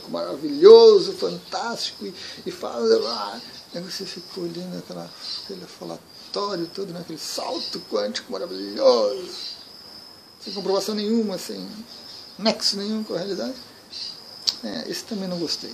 maravilhoso, 0.08 1.12
fantástico, 1.12 2.06
e, 2.06 2.14
e 2.46 2.50
fala. 2.50 2.86
Ah, 3.08 3.40
aí 3.74 3.82
você 3.82 4.04
fica 4.04 4.40
olhando 4.40 4.78
aquela, 4.78 5.10
aquele 5.44 5.66
falatório 5.66 6.66
todo, 6.74 6.92
né? 6.92 7.00
aquele 7.00 7.18
salto 7.18 7.80
quântico 7.90 8.32
maravilhoso 8.32 9.60
sem 10.40 10.54
comprovação 10.54 10.94
nenhuma, 10.94 11.36
sem 11.36 11.66
nexo 12.38 12.76
nenhum 12.78 13.04
com 13.04 13.14
a 13.14 13.18
realidade. 13.18 13.54
É, 14.64 14.90
esse 14.90 15.04
também 15.04 15.28
não 15.28 15.38
gostei. 15.38 15.70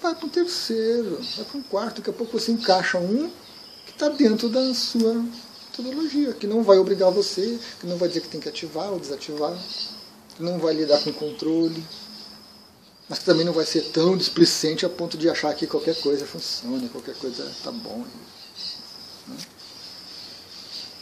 Vai 0.00 0.14
para 0.14 0.26
um 0.26 0.28
terceiro, 0.28 1.20
vai 1.36 1.44
para 1.44 1.58
um 1.58 1.62
quarto, 1.62 1.96
daqui 1.96 2.10
a 2.10 2.12
pouco 2.12 2.38
você 2.38 2.52
encaixa 2.52 2.98
um 2.98 3.30
que 3.84 3.92
está 3.92 4.08
dentro 4.08 4.48
da 4.48 4.72
sua 4.74 5.14
metodologia, 5.14 6.32
que 6.32 6.46
não 6.46 6.62
vai 6.62 6.78
obrigar 6.78 7.10
você, 7.10 7.58
que 7.80 7.86
não 7.86 7.96
vai 7.96 8.08
dizer 8.08 8.20
que 8.20 8.28
tem 8.28 8.40
que 8.40 8.48
ativar 8.48 8.92
ou 8.92 9.00
desativar, 9.00 9.56
que 10.36 10.42
não 10.42 10.58
vai 10.58 10.74
lidar 10.74 11.02
com 11.02 11.12
controle, 11.12 11.82
mas 13.08 13.20
também 13.20 13.44
não 13.44 13.52
vai 13.52 13.64
ser 13.64 13.82
tão 13.92 14.16
displicente 14.16 14.84
a 14.84 14.88
ponto 14.88 15.16
de 15.16 15.28
achar 15.28 15.54
que 15.54 15.66
qualquer 15.66 16.00
coisa 16.00 16.26
funciona, 16.26 16.88
qualquer 16.88 17.14
coisa 17.16 17.44
está 17.44 17.70
bom. 17.70 18.04
Né? 19.28 19.36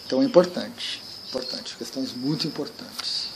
Então 0.07 0.23
é 0.23 0.25
importante 0.25 1.05
importantes, 1.35 1.75
questões 1.75 2.13
muito 2.13 2.47
importantes. 2.47 3.29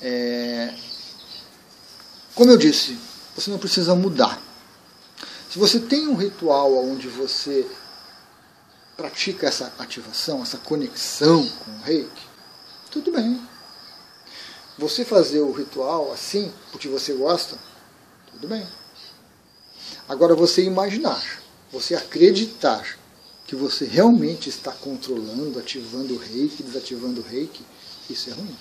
É, 0.00 0.74
como 2.34 2.50
eu 2.50 2.56
disse, 2.56 2.98
você 3.36 3.50
não 3.50 3.58
precisa 3.58 3.94
mudar. 3.94 4.40
Se 5.50 5.58
você 5.58 5.78
tem 5.78 6.08
um 6.08 6.14
ritual 6.14 6.74
onde 6.86 7.08
você 7.08 7.66
pratica 8.96 9.46
essa 9.46 9.72
ativação, 9.78 10.42
essa 10.42 10.56
conexão 10.56 11.46
com 11.46 11.70
o 11.70 11.82
reiki, 11.82 12.26
tudo 12.90 13.12
bem. 13.12 13.46
Você 14.78 15.04
fazer 15.04 15.40
o 15.40 15.52
ritual 15.52 16.12
assim, 16.12 16.52
porque 16.70 16.88
você 16.88 17.12
gosta, 17.12 17.58
tudo 18.32 18.48
bem. 18.48 18.66
Agora 20.08 20.34
você 20.34 20.62
imaginar, 20.62 21.22
você 21.70 21.94
acreditar 21.94 22.98
que 23.46 23.54
você 23.54 23.84
realmente 23.84 24.48
está 24.48 24.72
controlando, 24.72 25.58
ativando 25.58 26.14
o 26.14 26.18
reiki, 26.18 26.62
desativando 26.62 27.20
o 27.20 27.24
reiki, 27.24 27.64
isso 28.08 28.30
é 28.30 28.32
ruim. 28.32 28.56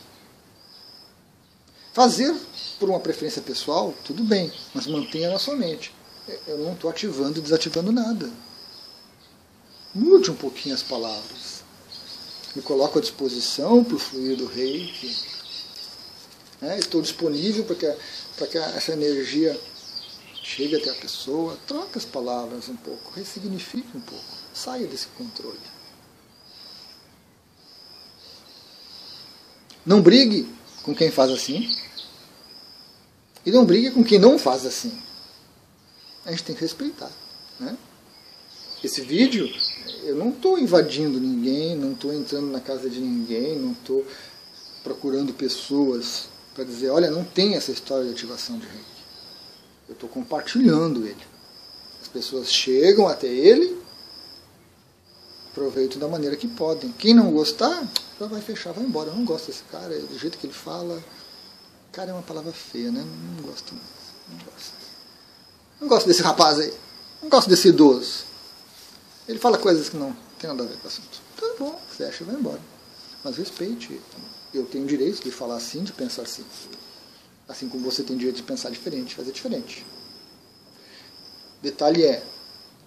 Fazer 1.93 2.36
por 2.80 2.89
uma 2.89 3.00
preferência 3.00 3.41
pessoal, 3.41 3.93
tudo 4.04 4.24
bem, 4.24 4.52
mas 4.74 4.88
mantenha 4.88 5.30
na 5.30 5.39
sua 5.39 5.56
mente. 5.56 5.93
Eu 6.47 6.58
não 6.60 6.74
estou 6.74 6.89
ativando 6.89 7.39
e 7.39 7.41
desativando 7.41 7.91
nada. 7.91 8.30
Mude 9.93 10.32
um 10.32 10.36
pouquinho 10.36 10.74
as 10.74 10.84
palavras. 10.84 11.63
Me 12.56 12.62
coloco 12.62 12.97
à 12.97 13.02
disposição 13.02 13.84
para 13.84 13.95
o 13.95 14.00
fluir 14.00 14.38
do 14.38 14.45
reiki. 14.45 15.30
É, 16.62 16.78
estou 16.78 17.02
disponível 17.02 17.63
para 17.63 17.76
que, 17.76 17.95
para 18.38 18.47
que 18.47 18.58
essa 18.58 18.91
energia 18.91 19.60
chegue 20.43 20.76
até 20.76 20.91
a 20.91 20.95
pessoa. 20.95 21.58
Troque 21.65 21.97
as 21.97 22.06
palavras 22.06 22.69
um 22.69 22.76
pouco, 22.76 23.12
ressignifique 23.13 23.97
um 23.97 24.02
pouco. 24.02 24.24
Saia 24.54 24.86
desse 24.86 25.08
controle. 25.08 25.58
Não 29.84 30.02
brigue 30.02 30.47
com 30.84 30.93
quem 30.93 31.10
faz 31.10 31.32
assim. 31.32 31.76
E 33.43 33.52
não 33.52 33.65
brigue 33.65 33.89
com 33.89 34.04
quem 34.04 34.19
não 34.19 34.38
faz 34.38 34.65
assim. 34.65 34.95
A 36.24 36.32
gente 36.32 36.43
tem 36.43 36.56
que 36.56 36.62
respeitar. 36.62 37.12
Né? 37.60 37.76
Esse 38.84 39.02
vídeo, 39.02 39.50
eu 40.04 40.15
não 40.15 40.30
estou 40.30 40.60
invadindo 40.60 41.19
ninguém, 41.19 41.76
não 41.76 41.93
estou 41.93 42.13
entrando 42.13 42.52
na 42.52 42.60
casa 42.60 42.88
de 42.88 43.00
ninguém, 43.00 43.58
não 43.58 43.71
estou 43.71 44.06
procurando 44.84 45.34
pessoas 45.34 46.30
para 46.53 46.63
dizer, 46.63 46.89
olha, 46.89 47.09
não 47.09 47.23
tem 47.23 47.55
essa 47.55 47.71
história 47.71 48.05
de 48.05 48.11
ativação 48.11 48.57
de 48.57 48.65
reiki. 48.65 48.85
Eu 49.87 49.93
estou 49.93 50.09
compartilhando 50.09 51.05
ele. 51.05 51.25
As 52.01 52.07
pessoas 52.07 52.51
chegam 52.51 53.07
até 53.07 53.27
ele 53.27 53.81
proveito 55.53 55.99
da 55.99 56.07
maneira 56.07 56.35
que 56.35 56.47
podem. 56.47 56.91
Quem 56.93 57.13
não 57.13 57.31
gostar, 57.31 57.87
já 58.19 58.25
vai 58.25 58.41
fechar, 58.41 58.71
vai 58.73 58.83
embora. 58.83 59.09
Eu 59.09 59.15
não 59.15 59.25
gosto 59.25 59.47
desse 59.47 59.63
cara, 59.63 59.97
do 59.99 60.17
jeito 60.17 60.37
que 60.37 60.47
ele 60.47 60.53
fala. 60.53 61.01
Cara 61.91 62.11
é 62.11 62.13
uma 62.13 62.21
palavra 62.21 62.51
feia, 62.51 62.91
né? 62.91 63.03
Não 63.03 63.43
gosto 63.43 63.73
mais. 63.73 63.87
Não 64.29 64.45
gosto. 64.45 64.73
Não 65.81 65.87
gosto 65.87 66.07
desse 66.07 66.21
rapaz 66.21 66.59
aí. 66.59 66.73
Não 67.21 67.29
gosto 67.29 67.49
desse 67.49 67.67
idoso. 67.67 68.25
Ele 69.27 69.39
fala 69.39 69.57
coisas 69.57 69.89
que 69.89 69.97
não 69.97 70.15
tem 70.39 70.49
nada 70.49 70.63
a 70.63 70.65
ver 70.65 70.77
com 70.77 70.85
o 70.85 70.87
assunto. 70.87 71.21
Tá 71.37 71.47
bom, 71.59 71.79
fecha 71.89 72.23
e 72.23 72.27
vai 72.27 72.35
embora. 72.35 72.59
Mas 73.23 73.37
respeite. 73.37 73.99
Eu 74.53 74.65
tenho 74.65 74.85
direito 74.85 75.23
de 75.23 75.31
falar 75.31 75.55
assim, 75.55 75.83
de 75.83 75.93
pensar 75.93 76.23
assim. 76.23 76.43
Assim 77.47 77.69
como 77.69 77.83
você 77.83 78.03
tem 78.03 78.17
direito 78.17 78.37
de 78.37 78.43
pensar 78.43 78.69
diferente, 78.69 79.15
fazer 79.15 79.31
diferente. 79.31 79.85
Detalhe 81.61 82.03
é, 82.03 82.23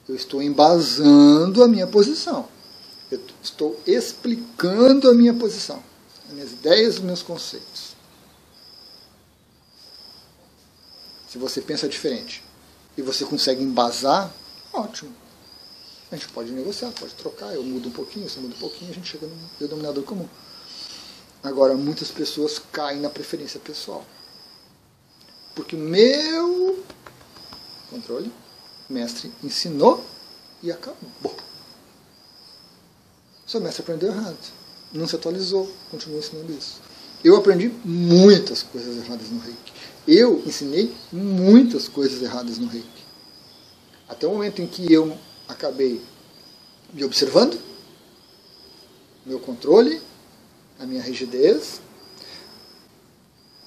eu 0.09 0.15
estou 0.15 0.43
embasando 0.43 1.63
a 1.63 1.69
minha 1.69 1.87
posição. 1.87 2.49
Eu 3.11 3.21
estou 3.43 3.81
explicando 3.87 5.09
a 5.09 5.15
minha 5.15 5.33
posição, 5.33 5.83
as 6.27 6.33
minhas 6.33 6.53
ideias, 6.53 6.95
os 6.97 7.01
meus 7.01 7.23
conceitos. 7.23 7.95
Se 11.29 11.39
você 11.39 11.61
pensa 11.61 11.89
diferente 11.89 12.43
e 12.97 13.03
você 13.03 13.25
consegue 13.25 13.63
embasar, 13.63 14.33
ótimo. 14.73 15.13
A 16.11 16.17
gente 16.17 16.29
pode 16.29 16.51
negociar, 16.53 16.93
pode 16.93 17.15
trocar, 17.15 17.53
eu 17.55 17.63
mudo 17.63 17.89
um 17.89 17.93
pouquinho, 17.93 18.29
você 18.29 18.39
muda 18.39 18.55
um 18.55 18.59
pouquinho, 18.59 18.91
a 18.91 18.95
gente 18.95 19.09
chega 19.09 19.27
no 19.27 19.37
denominador 19.59 20.05
comum. 20.05 20.29
Agora, 21.45 21.75
muitas 21.75 22.11
pessoas 22.11 22.59
caem 22.73 23.01
na 23.01 23.11
preferência 23.11 23.61
pessoal. 23.61 24.03
Porque 25.55 25.77
meu 25.77 26.83
controle, 27.91 28.33
mestre 28.89 29.31
ensinou 29.43 30.03
e 30.63 30.73
acabou. 30.73 31.37
Seu 33.47 33.61
mestre 33.61 33.83
aprendeu 33.83 34.11
errado. 34.11 34.39
Não 34.91 35.07
se 35.07 35.17
atualizou, 35.17 35.71
continua 35.91 36.19
ensinando 36.19 36.51
isso. 36.51 36.81
Eu 37.23 37.37
aprendi 37.37 37.69
muitas 37.85 38.63
coisas 38.63 39.05
erradas 39.05 39.29
no 39.29 39.39
reiki. 39.39 39.73
Eu 40.09 40.43
ensinei 40.47 40.95
muitas 41.13 41.89
coisas 41.89 42.23
erradas 42.23 42.57
no 42.57 42.69
reiki. 42.69 43.05
Até 44.09 44.27
o 44.27 44.31
momento 44.31 44.63
em 44.63 44.67
que 44.67 44.91
eu 44.91 45.19
acabei 45.47 46.01
me 46.93 47.05
observando, 47.05 47.61
meu 49.27 49.41
controle, 49.41 50.01
a 50.85 50.87
minha 50.87 51.03
rigidez, 51.03 51.81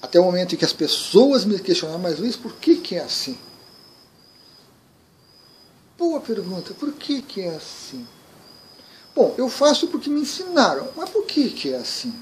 até 0.02 0.20
o 0.20 0.24
momento 0.24 0.54
em 0.54 0.58
que 0.58 0.66
as 0.66 0.74
pessoas 0.74 1.44
me 1.44 1.60
questionaram, 1.60 2.00
mas 2.00 2.20
Luiz, 2.20 2.36
por 2.36 2.54
que, 2.54 2.78
que 2.78 2.96
é 2.96 3.04
assim? 3.04 3.38
Boa 5.98 6.22
pergunta, 6.22 6.74
por 6.76 6.94
que, 6.94 7.22
que 7.22 7.42
é 7.42 7.56
assim? 7.56 8.08
Bom, 9.16 9.34
eu 9.38 9.50
faço 9.50 9.88
porque 9.88 10.10
me 10.10 10.22
ensinaram, 10.22 10.90
mas 10.96 11.10
por 11.10 11.26
que, 11.26 11.50
que 11.50 11.74
é 11.74 11.78
assim? 11.78 12.14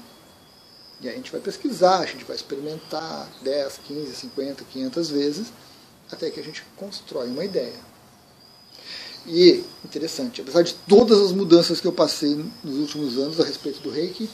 E 1.00 1.08
aí 1.08 1.14
a 1.14 1.16
gente 1.16 1.30
vai 1.30 1.42
pesquisar, 1.42 1.98
a 1.98 2.06
gente 2.06 2.24
vai 2.24 2.34
experimentar 2.34 3.28
10, 3.42 3.80
15, 3.86 4.16
50, 4.16 4.64
500 4.64 5.10
vezes, 5.10 5.52
até 6.10 6.30
que 6.30 6.40
a 6.40 6.42
gente 6.42 6.64
constrói 6.74 7.28
uma 7.28 7.44
ideia. 7.44 7.78
E, 9.26 9.62
interessante, 9.84 10.40
apesar 10.40 10.62
de 10.62 10.72
todas 10.72 11.20
as 11.20 11.32
mudanças 11.32 11.80
que 11.80 11.86
eu 11.86 11.92
passei 11.92 12.42
nos 12.64 12.76
últimos 12.78 13.18
anos 13.18 13.38
a 13.38 13.44
respeito 13.44 13.80
do 13.80 13.90
reiki, 13.90 14.30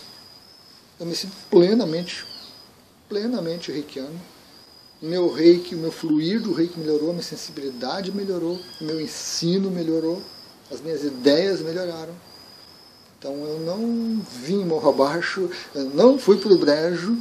eu 1.03 1.07
me 1.07 1.17
sinto 1.17 1.35
plenamente, 1.51 2.25
plenamente 3.09 3.73
reikiano. 3.73 4.21
Meu 5.01 5.33
reiki, 5.33 5.75
o 5.75 5.79
meu 5.79 5.91
fluir 5.91 6.41
do 6.41 6.53
reiki 6.53 6.79
melhorou, 6.79 7.11
minha 7.11 7.25
sensibilidade 7.25 8.13
melhorou, 8.13 8.61
o 8.81 8.85
meu 8.85 9.01
ensino 9.01 9.69
melhorou, 9.69 10.23
as 10.71 10.81
minhas 10.81 11.03
ideias 11.03 11.61
melhoraram. 11.61 12.15
Então 13.19 13.35
eu 13.35 13.59
não 13.59 14.25
vim 14.45 14.65
morro 14.65 14.91
abaixo, 14.91 15.51
eu 15.75 15.87
não 15.87 16.17
fui 16.21 16.39
para 16.39 16.53
o 16.53 16.59
brejo, 16.59 17.19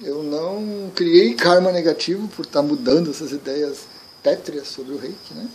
eu 0.00 0.22
não 0.22 0.92
criei 0.94 1.34
karma 1.34 1.72
negativo 1.72 2.28
por 2.28 2.44
estar 2.44 2.62
mudando 2.62 3.10
essas 3.10 3.32
ideias 3.32 3.88
pétreas 4.22 4.68
sobre 4.68 4.94
o 4.94 4.98
reiki. 4.98 5.34
Né? 5.34 5.50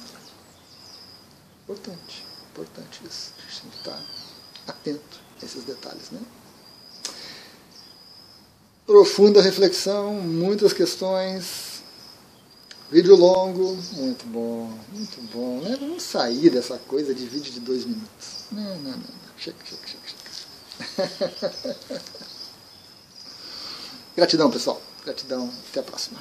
Importante. 1.63 2.25
Importante 2.51 3.01
isso. 3.09 3.31
A 3.37 3.49
gente 3.49 3.61
tem 3.61 3.71
que 3.71 3.77
estar 3.77 4.03
atento 4.67 5.19
a 5.41 5.45
esses 5.45 5.63
detalhes. 5.63 6.11
Né? 6.11 6.19
Profunda 8.91 9.41
reflexão, 9.41 10.15
muitas 10.15 10.73
questões. 10.73 11.81
Vídeo 12.91 13.15
longo, 13.15 13.77
muito 13.93 14.25
bom, 14.25 14.77
muito 14.91 15.21
bom. 15.31 15.61
Né? 15.61 15.77
Vamos 15.79 16.03
sair 16.03 16.49
dessa 16.49 16.77
coisa 16.77 17.15
de 17.15 17.25
vídeo 17.25 17.53
de 17.53 17.61
dois 17.61 17.85
minutos. 17.85 18.27
Não, 18.51 18.61
não, 18.61 18.91
não. 18.91 18.91
não. 18.91 19.07
Chega, 19.37 19.55
chega, 19.63 19.81
chega, 19.87 21.07
chega. 21.07 22.01
Gratidão, 24.13 24.51
pessoal. 24.51 24.81
Gratidão. 25.05 25.49
Até 25.69 25.79
a 25.79 25.83
próxima. 25.83 26.19